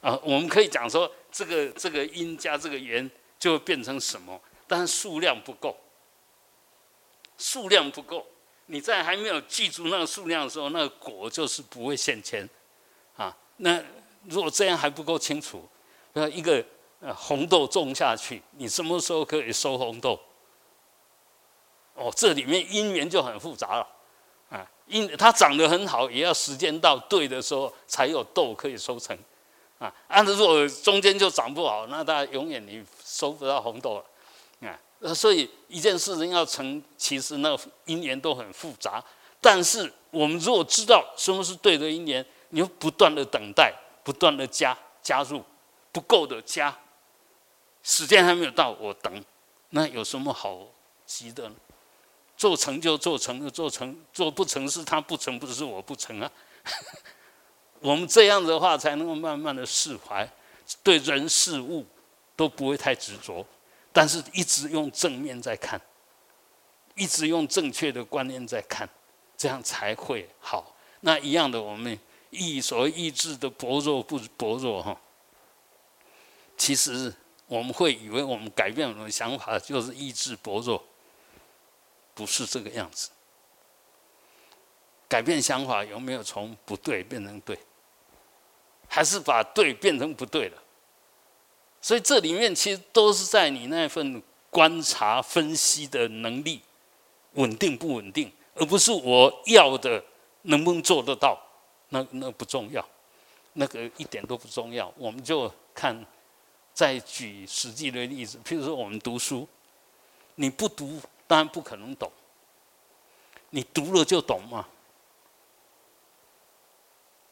[0.00, 4.40] 啊，我们可以讲说，这个这个因加这个缘就会变成什么？
[4.66, 5.76] 但数量不够。
[7.38, 8.26] 数量不够，
[8.64, 12.48] 你在还没有记住那个数量的时候，那个果就是不会现前，
[13.14, 13.78] 啊，那
[14.24, 15.68] 如果这样还不够清楚，
[16.14, 16.64] 那一个
[16.98, 20.18] 呃红豆种下去，你什么时候可以收红豆？
[21.92, 23.86] 哦，这里面因缘就很复杂了，
[24.48, 29.14] 啊，因它长得很好，也要时间到对的时候才有豆可以收成，
[29.78, 34.04] 啊，按照如果中间就长不好，那它永远你收不到红豆了，
[35.02, 39.02] 啊，所以一件事情要成，其实那个因缘都很复杂。
[39.40, 45.44] 但是我们如果知道什么是对的因缘，你要不断的等待，不断的加加入，
[45.92, 46.76] 不够的加，
[47.82, 49.24] 时间还没有到，我等，
[49.70, 50.66] 那有什么好
[51.04, 51.54] 急的呢？
[52.36, 56.30] 做成就做成了，做成做不成是他不成，不是我不成啊。
[57.80, 60.28] 我们这样的话，才能够慢慢的释怀，
[60.82, 61.86] 对人事物
[62.34, 63.46] 都不会太执着，
[63.96, 65.80] 但是一直用正面在看，
[66.96, 68.86] 一直用正确的观念在看，
[69.38, 70.76] 这样才会好。
[71.00, 75.00] 那一样的，我们意所谓意志的薄弱不薄弱哈，
[76.58, 77.10] 其实
[77.46, 80.84] 我们会以为我们改变我们的想法就是意志薄弱，
[82.12, 83.08] 不是这个样子。
[85.08, 87.58] 改变想法有没有从不对变成对？
[88.86, 90.62] 还是把对变成不对了？
[91.86, 94.20] 所以这里面其实都是在你那份
[94.50, 96.60] 观察分析的能力
[97.34, 100.02] 稳定不稳定，而不是我要的
[100.42, 101.40] 能不能做得到。
[101.90, 102.84] 那那不重要，
[103.52, 104.92] 那个一点都不重要。
[104.96, 106.04] 我们就看，
[106.74, 109.46] 再举实际的例子，譬如说我们读书，
[110.34, 112.10] 你不读当然不可能懂，
[113.50, 114.66] 你读了就懂吗？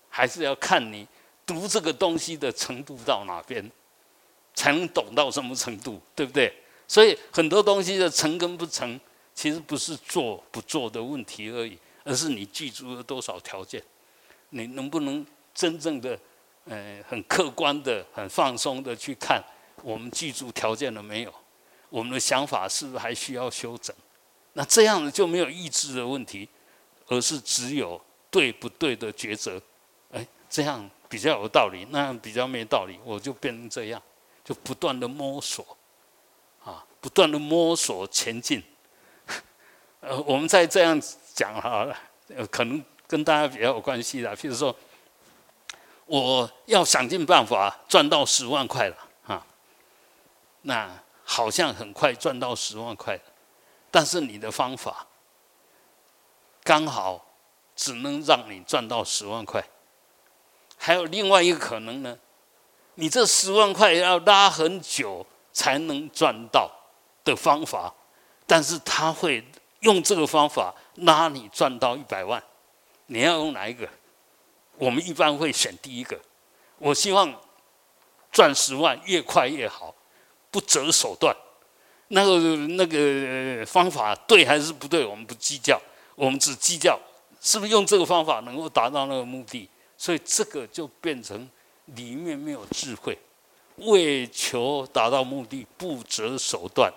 [0.08, 1.08] 还是要看你
[1.44, 3.68] 读这个东西的程度到哪边，
[4.54, 6.52] 才能懂到什么程度，对不对？
[6.86, 8.98] 所以很多东西的成跟不成，
[9.34, 13.82] 其实不是做不做的问题而已，而是你记住了多少条件，
[14.50, 16.18] 你能不能真正的，
[16.66, 19.42] 呃，很客观的、很放松的去看，
[19.82, 21.34] 我们记住条件了没有？
[21.90, 23.94] 我们的想法是不是还需要修整？
[24.52, 26.48] 那这样子就没有意志的问题，
[27.08, 29.60] 而是只有对不对的抉择。
[30.12, 34.00] 哎这样比较有道理，那样比较没道理，我就变成这样，
[34.44, 35.76] 就不断的摸索，
[36.64, 38.62] 啊，不断的摸索前进。
[40.00, 41.00] 呃，我们再这样
[41.32, 41.96] 讲好了，
[42.50, 44.36] 可能跟大家比较有关系的。
[44.36, 44.76] 譬如说，
[46.04, 49.46] 我要想尽办法赚到十万块了，啊，
[50.62, 50.90] 那
[51.24, 53.18] 好像很快赚到十万块，
[53.90, 55.06] 但是你的方法
[56.62, 57.24] 刚好
[57.74, 59.66] 只能让你赚到十万块。
[60.76, 62.18] 还有另外一个可能呢，
[62.96, 66.70] 你这十万块要拉很久才能赚到
[67.24, 67.92] 的方法，
[68.46, 69.44] 但是他会
[69.80, 72.42] 用这个方法拉你赚到一百万，
[73.06, 73.88] 你要用哪一个？
[74.76, 76.18] 我们一般会选第一个。
[76.78, 77.32] 我希望
[78.32, 79.94] 赚十万越快越好，
[80.50, 81.34] 不择手段。
[82.08, 85.04] 那个那个方法对还是不对？
[85.04, 85.80] 我们不计较，
[86.14, 86.98] 我们只计较
[87.40, 89.68] 是不是用这个方法能够达到那个目的。
[89.96, 91.48] 所以这个就变成
[91.86, 93.18] 里面没有智慧，
[93.76, 96.92] 为求达到目的不择手段，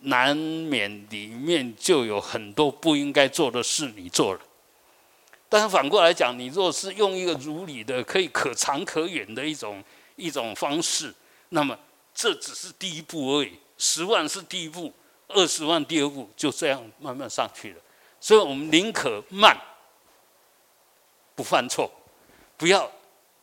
[0.00, 4.40] 难免里面就有很多不应该做的事你做了。
[5.48, 9.82] 但是反过来讲，你若是用一个如理的、可以可长可远的一种
[10.16, 11.12] 一种方式，
[11.48, 11.76] 那么
[12.14, 13.58] 这只是第一步而已。
[13.76, 14.92] 十万是第一步，
[15.28, 17.80] 二十万第二步，就这样慢慢上去了。
[18.20, 19.56] 所以我们宁可慢，
[21.34, 21.90] 不犯错。
[22.56, 22.90] 不要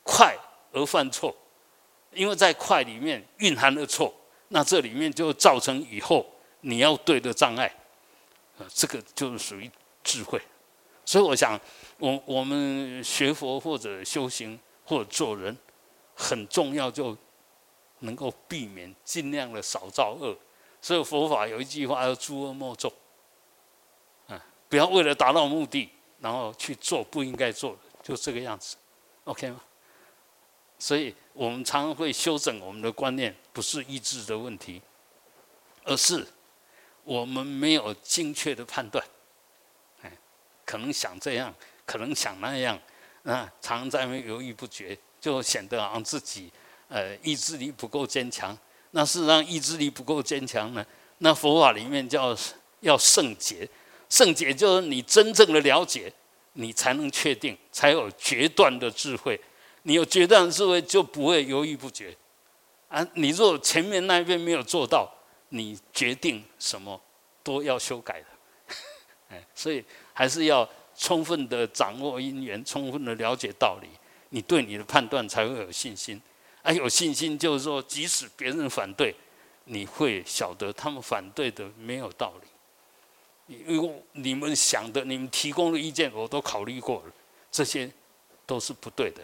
[0.03, 0.37] 快
[0.77, 1.35] 而犯错，
[2.13, 4.13] 因为在快里面蕴含了错，
[4.49, 6.25] 那这里面就造成以后
[6.61, 7.65] 你要对的障碍，
[8.59, 9.69] 啊，这个就是属于
[10.03, 10.39] 智慧。
[11.03, 11.59] 所以我想，
[11.97, 15.57] 我我们学佛或者修行或者做人，
[16.15, 17.17] 很重要，就
[17.99, 20.37] 能够避免尽量的少造恶。
[20.81, 22.93] 所以佛法有一句话叫“诸恶莫作”，
[24.27, 28.75] 啊，不要为了达到目的，然后去做不应该做的，就这个样子。
[29.23, 29.61] OK 吗？
[30.79, 34.81] 所以我们常常会修正我们的观念，不是意志的问题，
[35.83, 36.25] 而是
[37.03, 39.03] 我们没有精确的判断。
[40.01, 40.11] 哎，
[40.65, 41.53] 可能想这样，
[41.85, 42.79] 可能想那样，
[43.23, 46.51] 啊，常常在那犹豫不决，就显得好像自己
[46.89, 48.57] 呃意志力不够坚强。
[48.91, 50.85] 那事实上意志力不够坚强呢？
[51.17, 52.37] 那佛法里面叫
[52.81, 53.67] 要圣洁，
[54.09, 56.13] 圣洁就是你真正的了解。
[56.59, 59.39] 你才能确定，才有决断的智慧。
[59.87, 62.13] 你有决断的智慧，就不会犹豫不决。
[62.89, 65.09] 啊，你若前面那一边没有做到，
[65.47, 66.99] 你决定什么
[67.41, 68.25] 都要修改的。
[69.31, 69.81] 哎，所以
[70.11, 73.87] 还是要充分的掌握因缘，充分的了解道理，
[74.27, 76.21] 你对你的判断才会有信心。
[76.63, 79.15] 啊，有信心就是说，即使别人反对，
[79.63, 83.55] 你会晓得他们反对的没有道理。
[83.65, 87.13] 因为你们想的、你们提供的意见，我都考虑过了，
[87.49, 87.89] 这些
[88.45, 89.21] 都是不对的。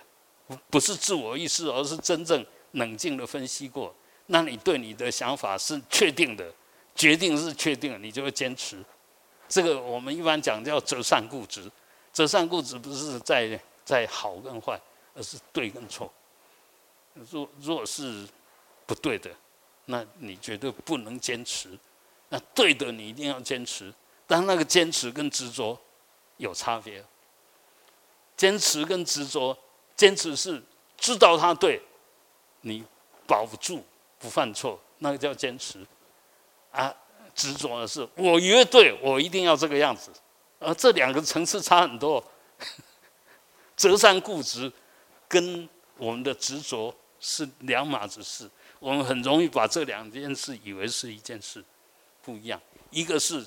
[0.69, 3.93] 不是自我意识，而是真正冷静的分析过。
[4.27, 6.51] 那你对你的想法是确定的，
[6.95, 8.83] 决定是确定，你就会坚持。
[9.49, 11.69] 这个我们一般讲叫择善固执。
[12.11, 14.79] 择善固执不是在在好跟坏，
[15.15, 16.11] 而是对跟错。
[17.31, 18.27] 若若是
[18.85, 19.29] 不对的，
[19.85, 21.69] 那你绝对不能坚持。
[22.29, 23.93] 那对的，你一定要坚持。
[24.25, 25.77] 但那个坚持跟执着
[26.37, 27.03] 有差别。
[28.35, 29.55] 坚持跟执着，
[29.95, 30.61] 坚持是
[30.97, 31.81] 知道他对，
[32.61, 32.83] 你
[33.27, 33.83] 保不住
[34.19, 35.85] 不犯错，那个叫坚持。
[36.71, 36.93] 啊，
[37.35, 40.11] 执着的是我以为对，我一定要这个样子。
[40.59, 42.23] 而这两个层次差很多。
[43.75, 44.71] 折善固执
[45.27, 45.67] 跟
[45.97, 48.49] 我们的执着是两码子事。
[48.79, 51.63] 我们很容易把这两件事以为是一件事，
[52.21, 52.61] 不一样。
[52.91, 53.45] 一个是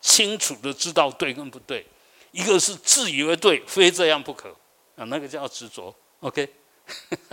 [0.00, 1.86] 清楚的知道对跟不对，
[2.32, 4.54] 一个是自以为对，非这样不可
[4.96, 5.94] 啊，那个叫执着。
[6.20, 6.50] OK。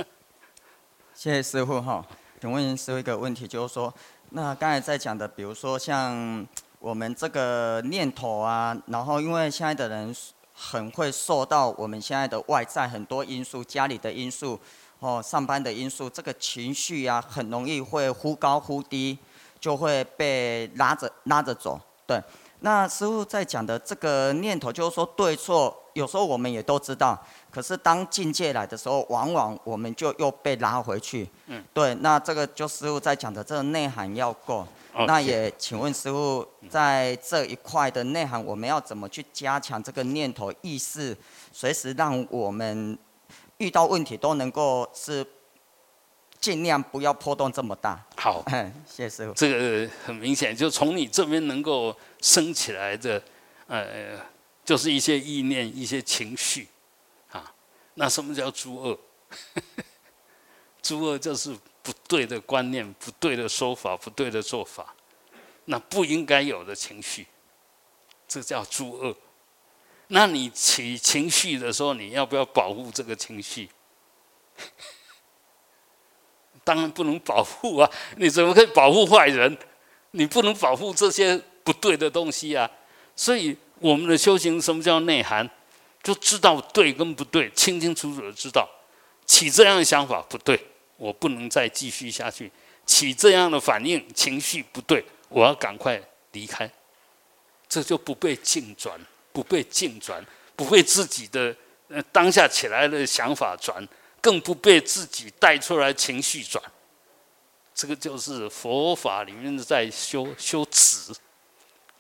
[1.16, 2.06] 谢谢师傅哈。
[2.42, 3.94] 请问师傅一个问题，就是说，
[4.32, 6.46] 那刚才在讲的，比如说像
[6.80, 10.14] 我们这个念头啊，然后因为现在的人
[10.54, 14.60] 很会受到我们现在的外在很多因素，家里的因素。
[15.00, 19.18] 哦，上班的因素，这个情绪啊，很容易会忽高忽低，
[19.60, 21.80] 就会被拉着拉着走。
[22.08, 22.22] 对，
[22.62, 27.22] 那师傅在讲的这个念头，就是说对错，有时候我们也都知道，
[27.54, 31.30] 可是当境界来的时候，往往我们就又被拉回去。
[31.48, 34.68] 嗯，对，那这个就师傅在讲的这个内涵要够。
[35.08, 41.16] 那也请问师傅，在这一块的内涵，我们要怎么去加强这个念头意识，
[41.52, 42.98] 随时让我们。
[43.60, 45.26] 遇到问题都能够是
[46.40, 48.04] 尽量不要波动这么大。
[48.18, 48.44] 好，
[48.86, 49.34] 谢谢师傅。
[49.34, 53.22] 这个很明显，就从你这边能够升起来的，
[53.68, 54.20] 呃，
[54.66, 56.73] 就是一些意念、一些情绪，啊，
[57.96, 59.00] 那什么叫诸恶？
[60.82, 64.94] 诸恶就是不对的观念、不对的说法、不对的做法，
[65.66, 67.28] 那不应该有的情绪，
[68.28, 69.16] 这叫诸恶。
[70.08, 73.70] 那你起情绪的时候，你要不要保护这个情绪？
[76.64, 77.90] 当然不能保护啊！
[78.18, 79.58] 你怎么可以保护坏人？
[80.12, 82.70] 你不能保护这些不对的东西啊！
[83.16, 85.50] 所以我们的修行，什么叫内涵？
[86.04, 88.70] 就知道对跟不对，清清楚楚的知道。
[89.26, 90.60] 起这样的想法不对，
[90.98, 92.52] 我不能再继续下去。
[92.86, 96.00] 起这样的反应，情绪不对，我要赶快
[96.34, 96.70] 离开。
[97.68, 99.00] 这就不被境转。
[99.32, 100.24] 不被境转，
[100.56, 101.56] 不被自己的
[101.88, 103.84] 呃当下起来的想法转，
[104.22, 106.64] 更不被自己带出来情绪转。
[107.74, 111.12] 这个就是佛法里面在修修止，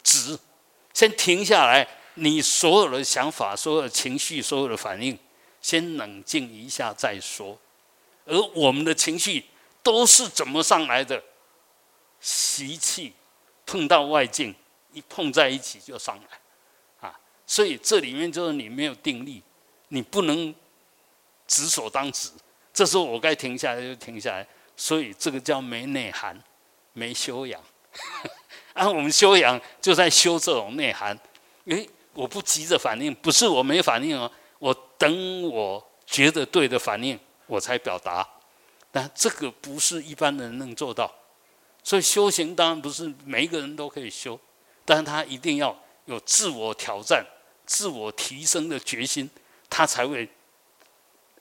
[0.04, 0.38] 止，
[0.94, 5.18] 先停下来，你所有的想法、所有的情绪、所有的反应，
[5.62, 7.58] 先冷静一下再说。
[8.26, 9.44] 而我们的情绪
[9.82, 11.22] 都是怎么上来的？
[12.22, 13.12] 习气
[13.66, 14.56] 碰到外境，
[14.94, 17.20] 一碰在一起就上来啊。
[17.46, 19.44] 所以这里面就是你没有定力，
[19.90, 20.56] 你不能
[21.46, 22.30] 执所当执。
[22.74, 24.48] 这时候我该停下来就停下来。
[24.78, 26.42] 所以这个叫没内涵，
[26.94, 27.62] 没修养。
[28.74, 31.20] 啊，我们修养就在修这种内涵。
[31.66, 38.28] 诶，我不急着反应，不是我没反应哦，我等我觉得对的反应，我才表达。
[38.92, 41.14] 但这个不是一般人能做到。
[41.84, 44.40] 所以修行当然不是每一个人都可以修，
[44.86, 47.26] 但是他一定要有自我挑战。
[47.66, 49.30] 自我提升的决心，
[49.70, 50.30] 他才会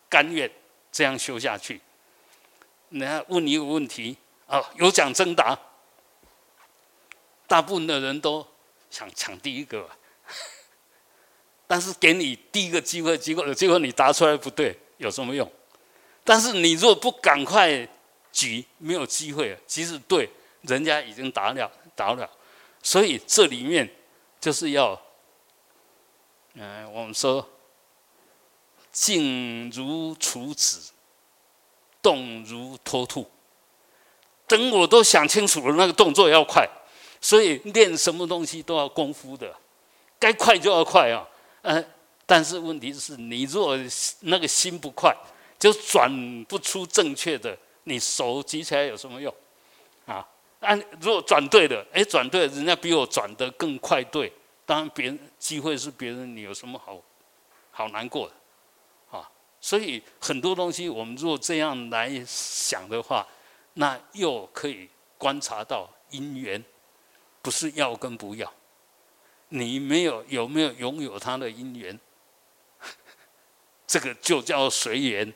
[0.09, 0.49] 甘愿
[0.93, 1.81] 这样修下去。
[2.91, 4.17] 那问你一个问题
[4.47, 5.59] 啊，有奖征答，
[7.49, 8.47] 大部分的人都
[8.89, 9.91] 想抢第一个，
[11.73, 15.51] 但是给你第一个机会，结果结果你答出来不对，有什么用？
[16.23, 17.89] 但是你如果不赶快
[18.31, 19.57] 举，没有机会。
[19.67, 20.29] 即使对，
[20.61, 22.29] 人家已经答了，答了。
[22.83, 23.91] 所以这里面
[24.39, 25.01] 就是要。
[26.53, 27.49] 嗯，我们说，
[28.93, 30.93] 静如处子，
[32.03, 33.27] 动如脱兔。
[34.47, 36.69] 等我都想清楚了，那个动作要快，
[37.19, 39.57] 所以练什么东西都要功夫的，
[40.19, 41.27] 该快就要快啊。
[41.63, 41.85] 嗯，
[42.27, 43.77] 但是问题是你若
[44.21, 45.17] 那个心不快，
[45.59, 49.33] 就转不出正确的，你手举起来有什么用？
[50.07, 50.27] 啊，
[50.61, 54.33] 按如果转对了，哎，转对，人家比我转得更快，对。
[54.65, 57.01] 当然，别人机会是别人，你有什么好
[57.71, 59.29] 好难过的啊？
[59.61, 63.27] 所以很多东西，我们如果这样来想的话，
[63.75, 64.89] 那又可以
[65.19, 66.65] 观察到因缘，
[67.41, 68.53] 不是要跟不要。
[69.55, 71.99] 你没有有没有拥有他的因缘？
[73.87, 75.31] 这个就叫随缘，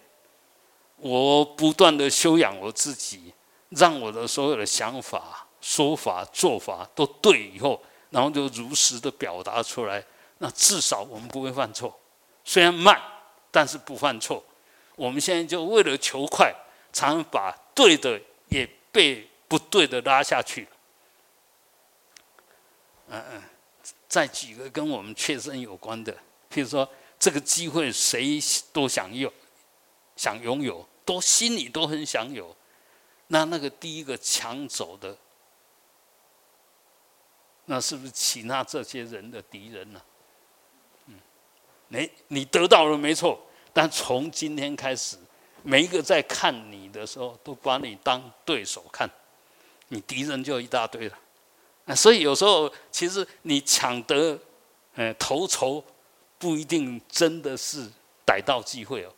[0.96, 3.34] 我不断的修养我自己，
[3.68, 10.02] 让我的所有的想法、说法、做法都对以后，然后就如实的表达出来。
[10.38, 11.98] 那至少我们不会犯错，
[12.42, 12.98] 虽然慢，
[13.50, 14.42] 但是不犯错。
[14.94, 16.54] 我们现在就为了求快，
[16.90, 20.66] 常把对的也被不对的拉下去。
[23.08, 23.42] 嗯嗯，
[24.08, 26.12] 再举个跟我们切身有关的，
[26.50, 26.88] 譬如说
[27.18, 28.38] 这个机会谁
[28.72, 29.32] 都想要。
[30.16, 32.56] 想拥有，都心里都很想有，
[33.26, 35.14] 那那个第一个抢走的，
[37.66, 40.00] 那是不是其他这些人的敌人呢？
[41.08, 41.20] 嗯，
[41.88, 43.38] 你你得到了没错，
[43.74, 45.18] 但从今天开始，
[45.62, 49.06] 每一个在看你的时候，都把你当对手看，
[49.88, 51.18] 你敌人就一大堆了。
[51.86, 54.38] 那所以有时候其实你抢得，
[54.94, 55.82] 呃，头筹
[56.38, 57.90] 不一定真的是
[58.24, 59.12] 逮到机会哦。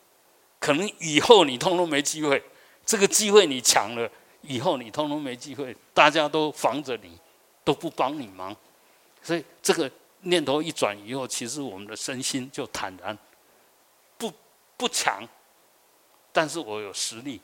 [0.60, 2.42] 可能以后你通通没机会，
[2.84, 4.10] 这个机会你抢了，
[4.42, 7.18] 以后你通通没机会，大家都防着你，
[7.64, 8.54] 都不帮你忙，
[9.22, 9.90] 所以这个
[10.22, 13.16] 念头一转以后，其实我们的身心就坦然，
[14.18, 14.32] 不
[14.76, 15.26] 不抢，
[16.32, 17.40] 但是我有实力，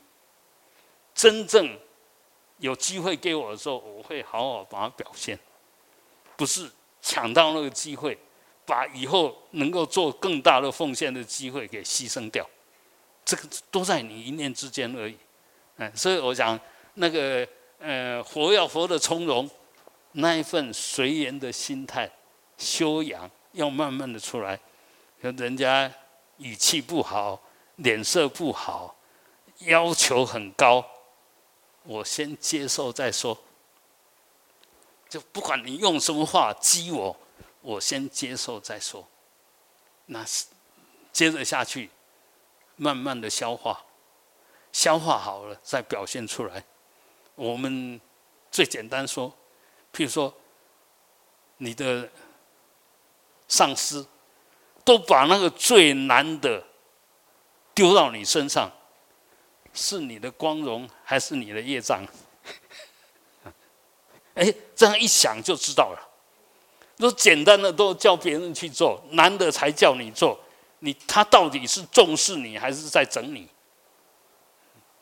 [1.13, 1.79] 真正
[2.57, 5.37] 有机会给我的时候，我会好好把它表现，
[6.35, 6.69] 不是
[7.01, 8.17] 抢到那个机会，
[8.65, 12.47] 把以后能够做更大的奉献的机会给牺牲掉。
[13.23, 15.17] 这个都在你一念之间而已，
[15.77, 16.59] 嗯，所以我想
[16.93, 17.47] 那个
[17.79, 19.49] 呃，佛要佛的从容，
[20.13, 22.09] 那一份随缘的心态
[22.57, 24.59] 修养要慢慢的出来。
[25.19, 25.91] 人家
[26.37, 27.41] 语气不好，
[27.77, 28.95] 脸色不好，
[29.61, 30.85] 要求很高，
[31.85, 33.37] 我先接受再说。
[35.07, 37.17] 就不管你用什么话激我，
[37.61, 39.07] 我先接受再说。
[40.07, 40.45] 那是
[41.11, 41.89] 接着下去。
[42.77, 43.85] 慢慢的消化，
[44.73, 46.61] 消化好了再表现出来。
[47.35, 48.01] 我们
[48.51, 49.31] 最简单说，
[49.93, 50.33] 譬如说，
[51.55, 52.09] 你的
[53.47, 54.05] 上司
[54.83, 56.61] 都把那个最难的
[57.73, 58.69] 丢到你身上，
[59.75, 62.03] 是你的光荣还是你的业障？
[64.33, 66.11] 哎，这样一想就知道了。
[66.97, 70.39] 说简单的都叫别人去做，难的才叫你做。
[70.79, 73.47] 你他到底是重视你还是在整你？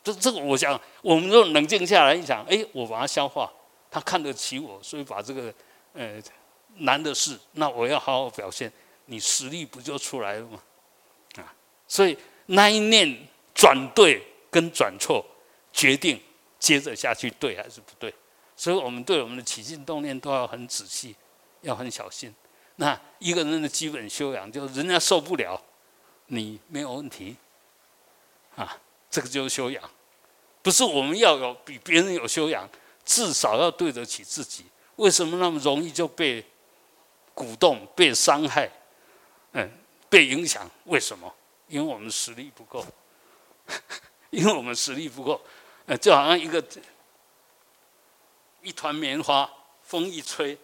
[0.02, 3.50] 这这个，我想我们若冷静下来一想，哎，我把它消化，
[3.90, 5.54] 他看得起我，所以把这个
[5.92, 6.20] 呃
[6.78, 8.72] 难的事，那我要好好表现，
[9.06, 10.60] 你实力不就出来了吗？
[11.36, 11.54] 啊，
[11.86, 12.16] 所以
[12.46, 14.22] 那一念转对
[14.54, 15.26] 跟转错，
[15.72, 16.22] 决定
[16.60, 18.14] 接着下去对还是不对。
[18.54, 21.16] 所以我们对我们的起心动念都要很仔细，
[21.62, 22.32] 要很小心。
[22.76, 25.60] 那一个人的基本修养，就是人家受不了。
[26.26, 27.36] 你没有问题，
[28.54, 28.78] 啊，
[29.10, 29.90] 这个就是修养，
[30.62, 32.70] 不是我们要有比别人有修养，
[33.04, 34.66] 至少要对得起自己。
[34.94, 36.44] 为什么那么容易就被
[37.34, 38.70] 鼓动、被伤害、
[39.50, 39.68] 嗯，
[40.08, 40.70] 被影响？
[40.84, 41.34] 为什么？
[41.66, 42.86] 因为我们实力不够，
[44.34, 45.40] 因为我们实力不够，
[45.86, 46.62] 呃，就好像一个
[48.62, 49.48] 一团棉花，
[49.82, 50.58] 风一吹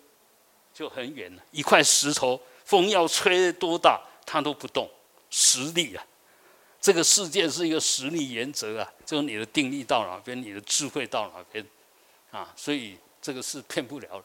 [0.75, 4.91] 就很远了；一块石头，风要吹多大，它都不动。
[5.31, 6.05] 实力啊，
[6.81, 11.64] 这个世界是一个实力原则啊，就是你的定力到哪边，你的智慧到哪边，
[12.33, 14.21] 啊，所以这个是骗不了。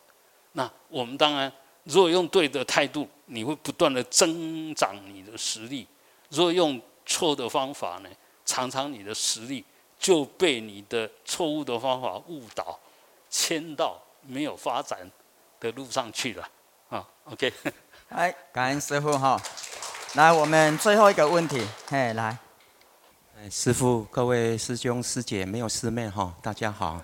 [0.53, 1.51] 那我们当然，
[1.83, 5.85] 如果用对的态度，你会不断的增长你的实力；
[6.29, 8.09] 如果用错的方法呢，
[8.45, 9.65] 常常你的实力
[9.99, 12.79] 就被你的错误的方法误导，
[13.29, 15.09] 牵到没有发展
[15.59, 16.49] 的路上去了。
[16.89, 17.51] 啊，OK，
[18.09, 19.41] 哎，感恩师傅哈。
[20.13, 22.37] 来，我们最后一个问题，嘿，来，
[23.37, 27.01] 哎，师傅，各位师兄师姐，没有师妹哈，大家好。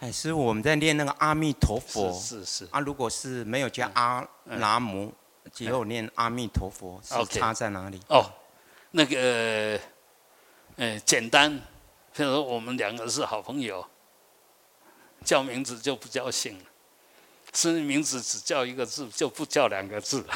[0.00, 5.12] 哎，师傅，我们在念那个阿弥陀佛，是是啊，如果是没有加阿南无，
[5.52, 8.00] 只有念阿弥陀佛，是差在哪里？
[8.08, 8.24] 哦，
[8.90, 9.78] 那个，
[10.76, 11.52] 呃，简单，
[12.14, 13.86] 譬如说我们两个是好朋友，
[15.24, 16.64] 叫名字就不叫姓了，
[17.52, 20.26] 是名字只叫一个字，就不叫两个字。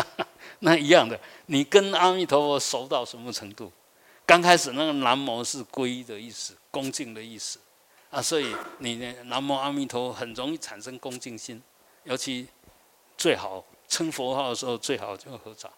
[0.60, 3.72] 那一样的，你跟阿弥陀佛熟到什么程度？
[4.26, 7.58] 刚开始那个南无是皈的意思，恭敬的意思
[8.10, 11.62] 啊，所以你南无阿弥陀很容易产生恭敬心，
[12.04, 12.46] 尤其
[13.16, 15.72] 最好称佛号的时候最好就合掌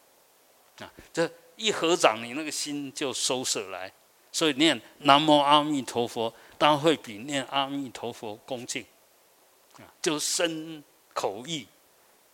[0.80, 3.92] 啊，这一合掌你那个心就收摄来，
[4.32, 8.84] 所以念南无阿弥陀佛当然会比念阿弥陀佛恭敬
[9.74, 11.66] 啊，就身口意。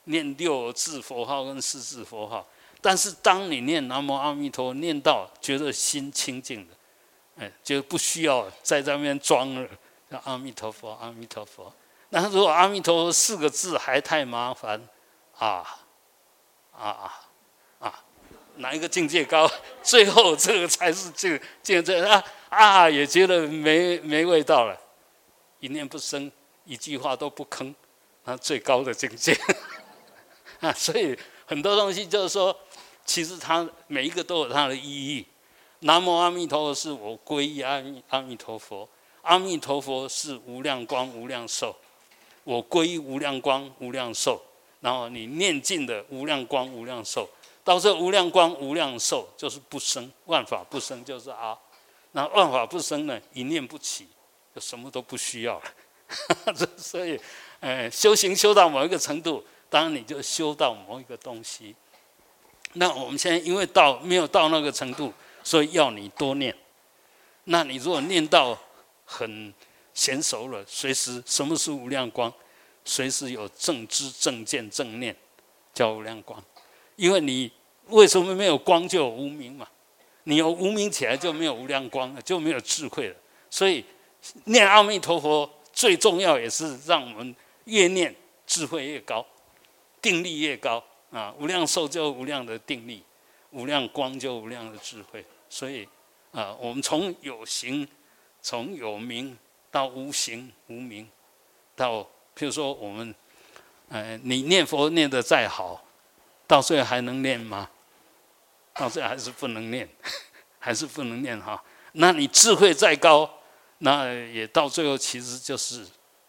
[0.08, 2.46] 念六字佛号跟四字佛号，
[2.80, 6.74] 但是当你念南无阿弥陀，念到觉得心清净了，
[7.38, 9.68] 哎，就不需要在这边装了，
[10.08, 11.72] 叫阿弥陀佛，阿弥陀佛。
[12.10, 14.80] 那如果阿弥陀佛四个字还太麻烦，
[15.38, 15.80] 啊
[16.70, 17.28] 啊啊
[17.80, 18.04] 啊，
[18.56, 19.50] 哪一个境界高？
[19.82, 24.78] 最后这个才是这个境界啊啊，也觉得没没味道了，
[25.60, 26.30] 一念不生，
[26.64, 27.74] 一句话都不吭，
[28.24, 29.36] 那最高的境界
[30.60, 30.72] 啊。
[30.72, 32.56] 所以很多东西就是说，
[33.04, 35.26] 其实它每一个都有它的意义。
[35.80, 38.88] 南无阿弥陀佛，是我皈依阿弥阿弥陀佛。
[39.22, 41.76] 阿弥陀佛是无量光无量寿，
[42.44, 44.40] 我皈依无量光无量寿。
[44.80, 47.28] 然后你念尽的无量光无量寿，
[47.66, 51.58] 到这无量光无量寿就是不生，万法不生就是啊。
[52.12, 54.06] 那万法不生呢，一念不起，
[54.54, 56.54] 就什么都不需要了。
[56.78, 57.20] 所以，
[57.58, 61.74] 呃，修行修到某一个程度，当然你就修到某一个东西。
[62.74, 65.12] 那我们现在因为到没有到那个程度。
[65.42, 66.52] 所以要你多念，
[67.44, 68.58] 那你如果念到
[69.04, 69.54] 很
[69.94, 72.32] 娴熟了，随时什么是无量光，
[72.84, 75.14] 随时有正知正见正念，
[75.72, 76.42] 叫无量光。
[76.96, 77.48] 因为你
[77.88, 79.66] 为什么没有光就有无明嘛？
[80.24, 83.16] 你有无明起来就没有无量光，就没有智慧了。
[83.48, 83.84] 所以
[84.44, 87.34] 念阿弥陀佛最重要也是让我们
[87.66, 88.12] 越念
[88.44, 89.24] 智慧越高，
[90.02, 90.82] 定力越高
[91.12, 91.32] 啊！
[91.38, 93.02] 无量寿就无量的定力，
[93.50, 95.24] 无量光就无量的智慧。
[95.48, 95.86] 所以，
[96.32, 97.86] 啊，我们从有形、
[98.42, 99.38] 从有名
[99.70, 101.08] 到无形无名，
[101.76, 102.00] 到
[102.36, 103.14] 譬如说我们，
[103.90, 105.84] 呃，你念佛念得再好，
[106.48, 107.70] 到最后还能念吗？
[108.78, 109.88] 到最后还是不能念，
[110.58, 111.62] 还是不能念哈。
[111.92, 113.28] 那你智慧再高，
[113.78, 115.86] 那也到最后其实就是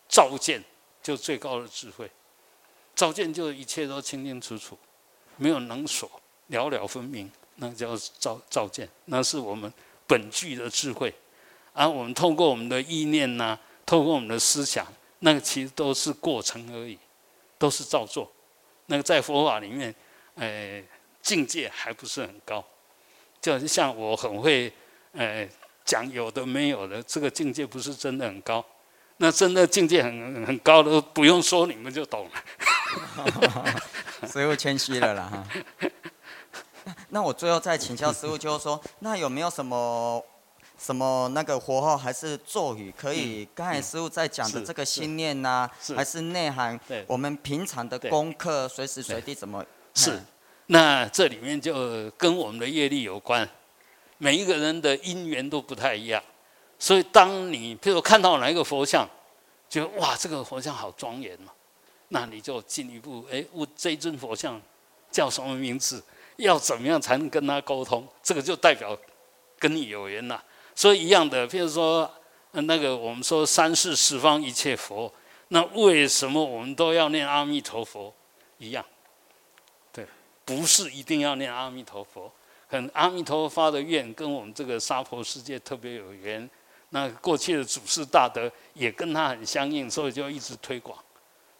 [0.07, 0.63] 照见，
[1.03, 2.09] 就最高的智慧。
[2.95, 4.77] 照见就一切都清清楚楚，
[5.35, 6.09] 没有能所，
[6.47, 7.31] 了了分明。
[7.59, 9.71] 那叫照照见，那是我们
[10.05, 11.13] 本具的智慧，
[11.73, 14.85] 而我们通过我们的意念呐，透过我们的思想，
[15.19, 16.97] 那个其实都是过程而已，
[17.57, 18.31] 都是照做。
[18.85, 19.93] 那个在佛法里面，
[20.35, 20.81] 呃，
[21.21, 22.63] 境界还不是很高，
[23.41, 24.71] 就像我很会，
[25.13, 25.47] 呃，
[25.83, 28.63] 讲有的没有的，这个境界不是真的很高。
[29.17, 32.31] 那真的境界很很高的，不用说你们就懂了。
[34.27, 35.47] 所以我谦虚了啦哈。
[37.09, 40.23] 那我最后再请教师傅，就是说，那有没有什么
[40.77, 46.79] 什么那个活号还是咒语，可以刚才师傅在讲的这个心念呐，还是内涵？
[47.07, 49.65] 我们平常的功课，随时随地怎么？
[49.95, 50.21] 是，
[50.67, 53.47] 那这里面就跟我们的业力有关，
[54.17, 56.21] 每一个人的因缘都不太一样，
[56.77, 59.07] 所以当你譬如看到哪一个佛像，
[59.69, 61.51] 觉得哇，这个佛像好庄严嘛，
[62.09, 64.61] 那你就进一步哎我这尊佛像
[65.11, 66.03] 叫什么名字？
[66.35, 68.07] 要怎么样才能跟他沟通？
[68.21, 68.95] 这个就代表
[69.57, 70.39] 跟你有缘呐。
[70.75, 72.07] 所以一样的，譬如说，
[72.51, 75.11] 那个我们说三世十方一切佛，
[75.47, 78.13] 那为什么我们都要念阿弥陀佛？
[78.59, 78.85] 一样，
[80.47, 82.31] 不是一定要念阿弥陀佛。
[82.67, 86.49] 很阿弥陀佛发的愿跟我们这个娑婆世界特别有缘。
[86.89, 90.97] 那过去的祖师大德也跟他很相应，所以就一直推广。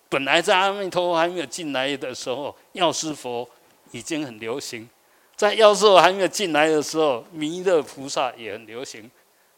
[0.10, 3.48] 本来在阿弥陀佛还没有进来的时候，药师佛。
[3.92, 4.86] 已经很流行，
[5.34, 9.10] 在药师佛还没有进来的时候，弥勒菩萨也很流行，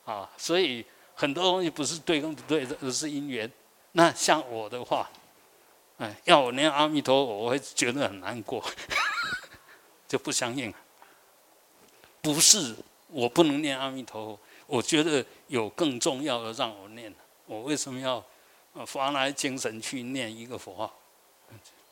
[0.06, 3.52] 啊，所以很多东西不是对跟不对的，而是因缘。
[3.94, 5.10] 那像我的话，
[5.98, 8.64] 哎，要我念阿弥陀佛，我会觉得很难过，
[10.10, 10.74] 就不相应。
[12.22, 12.76] 不是
[13.08, 17.14] 我不能念阿弥陀佛，我觉得有更重要的让我念，
[17.46, 18.22] 我为什么要
[18.86, 20.94] 发来精神去念一个佛号？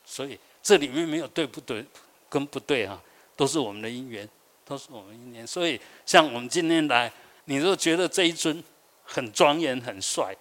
[0.03, 1.85] 所以这里面没有对不对。
[2.29, 3.01] 跟不对啊，
[3.37, 4.27] 都是我们的因缘，
[4.65, 5.47] 都是我们因缘。
[5.47, 7.09] 所以，像我们今天来，
[7.45, 8.61] 你若觉得这一尊
[9.05, 10.35] 很庄严、很帅，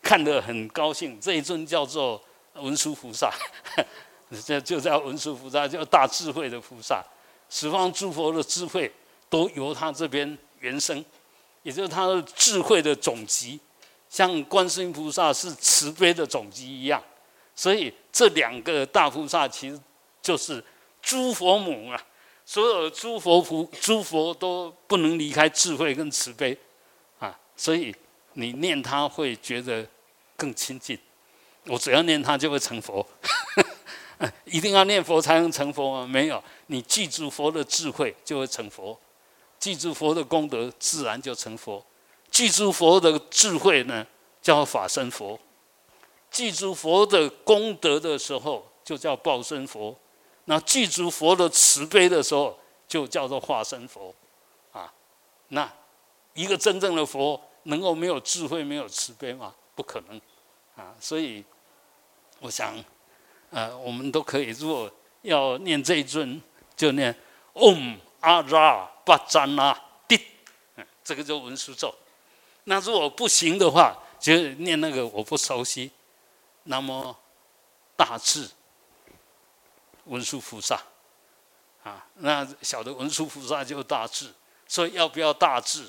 [0.00, 3.34] 看得很高兴，这一尊叫做文殊菩萨，
[4.44, 7.04] 这就叫文殊菩萨，叫大智慧的菩萨。
[7.50, 8.90] 十方诸佛的智慧
[9.28, 11.04] 都由他这边原生，
[11.62, 13.58] 也就是他的智慧的总集，
[14.08, 17.02] 像观世音菩萨是慈悲的总集一样。
[17.54, 19.80] 所以，这两个大菩萨其实
[20.22, 20.62] 就是。
[21.00, 22.06] 诸佛母啊，
[22.44, 26.58] 所有诸佛菩诸佛都不能离开智慧跟慈悲
[27.20, 27.94] 啊，所以
[28.32, 29.86] 你念他会觉得
[30.36, 30.98] 更亲近。
[31.66, 33.06] 我只要念他就会成佛，
[34.44, 36.06] 一定要念佛才能成佛吗？
[36.06, 38.98] 没有，你记住佛的智慧就会成佛，
[39.58, 41.84] 记住佛的功德自然就成佛。
[42.30, 44.06] 记住佛的智慧呢，
[44.42, 45.38] 叫法身佛；
[46.30, 49.96] 记住佛的功德的时候，就叫报身佛。
[50.44, 54.14] 那记住佛的慈悲的时候，就叫做化身佛，
[54.72, 54.92] 啊，
[55.48, 55.72] 那
[56.34, 59.54] 一个真正的佛能够没有智慧、没有慈悲吗？
[59.74, 60.20] 不可能
[60.74, 60.92] 啊！
[60.98, 61.44] 所以
[62.40, 62.74] 我想，
[63.50, 64.90] 呃，我们都可以，如果
[65.22, 66.40] 要念这一尊，
[66.76, 67.14] 就念
[67.54, 70.20] Om 阿拉巴扎那滴，
[71.02, 71.94] 这个就文殊咒。
[72.64, 75.90] 那如果不行的话，就念那个我不熟悉，
[76.64, 77.16] 那么
[77.96, 78.48] 大智
[80.04, 80.80] 文殊菩萨
[81.82, 84.32] 啊，那小的文殊菩萨就大智。
[84.70, 85.88] 所以要不要大智，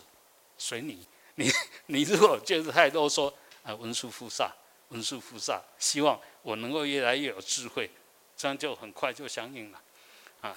[0.57, 1.05] 随你。
[1.35, 1.51] 你
[1.87, 4.49] 你如果就是太多，说啊文殊菩萨，
[4.89, 7.89] 文殊菩萨，希望我能够越来越有智慧，
[8.35, 9.79] 这样就很快就相应了。
[10.41, 10.55] 啊，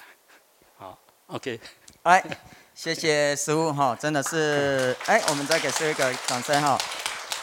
[0.77, 1.59] 好，OK，
[2.03, 2.23] 来，
[2.73, 6.77] 谢谢师傅哈，真的是，哎，我们再给师傅一个掌声哈。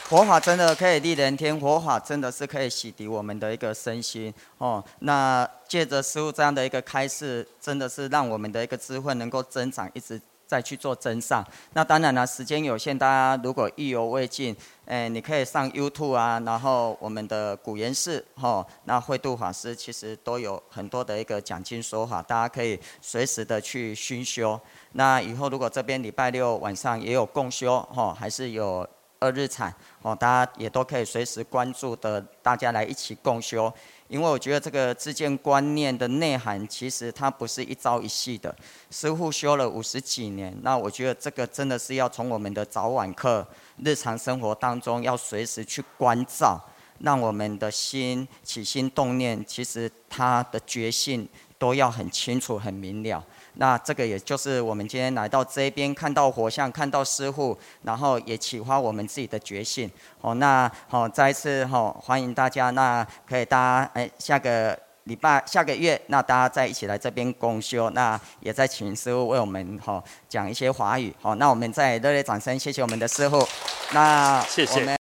[0.08, 4.84] 佛法真的可以利人天，佛法真的是可以洗涤我们的一个身心哦。
[4.98, 10.20] 那借着师傅这样的一个开示，真的是让我们的一个智慧能够增长，一直。
[10.50, 24.60] 再去做增上，那当然了，时间有限，大家如果意犹未尽，哎，你可以上 YouTube 啊，然后我们的古言寺吼，那慧度法师其实都有很多的一个讲经说法，大家可以随时的去熏修。
[24.94, 28.84] 那以后如果这边礼拜六晚上也有共修吼，还是有
[29.20, 29.72] 二日产
[30.02, 33.72] 哦，大家也都可以随时关注的，大家来一起共修。
[34.10, 38.52] 因为我觉得这个自见观念的内涵，其实它不是一朝一夕的。
[38.90, 43.46] 师傅修了五十几年，那我觉得这个真的是要从我们的早晚课、
[43.84, 46.60] 日常生活当中，要随时去关照，
[46.98, 53.24] 让我们的心起心动念，其实它的觉性都要很清楚、很明了。
[53.54, 59.90] 那这个也就是我们今天来到这边，看到火像，看到师傅，然后也启发我们自己的觉性。
[60.20, 62.70] 哦，那好，再一次哈，欢迎大家。
[62.70, 67.90] 那可以大家哎，下个礼拜、下个月，那大家再一起来这边共修。
[67.90, 71.14] 那也在请师傅为我们哈讲一些华语。
[71.20, 73.46] 好，那我们再热烈掌声，谢谢我们的师傅。
[73.92, 74.96] 那谢谢。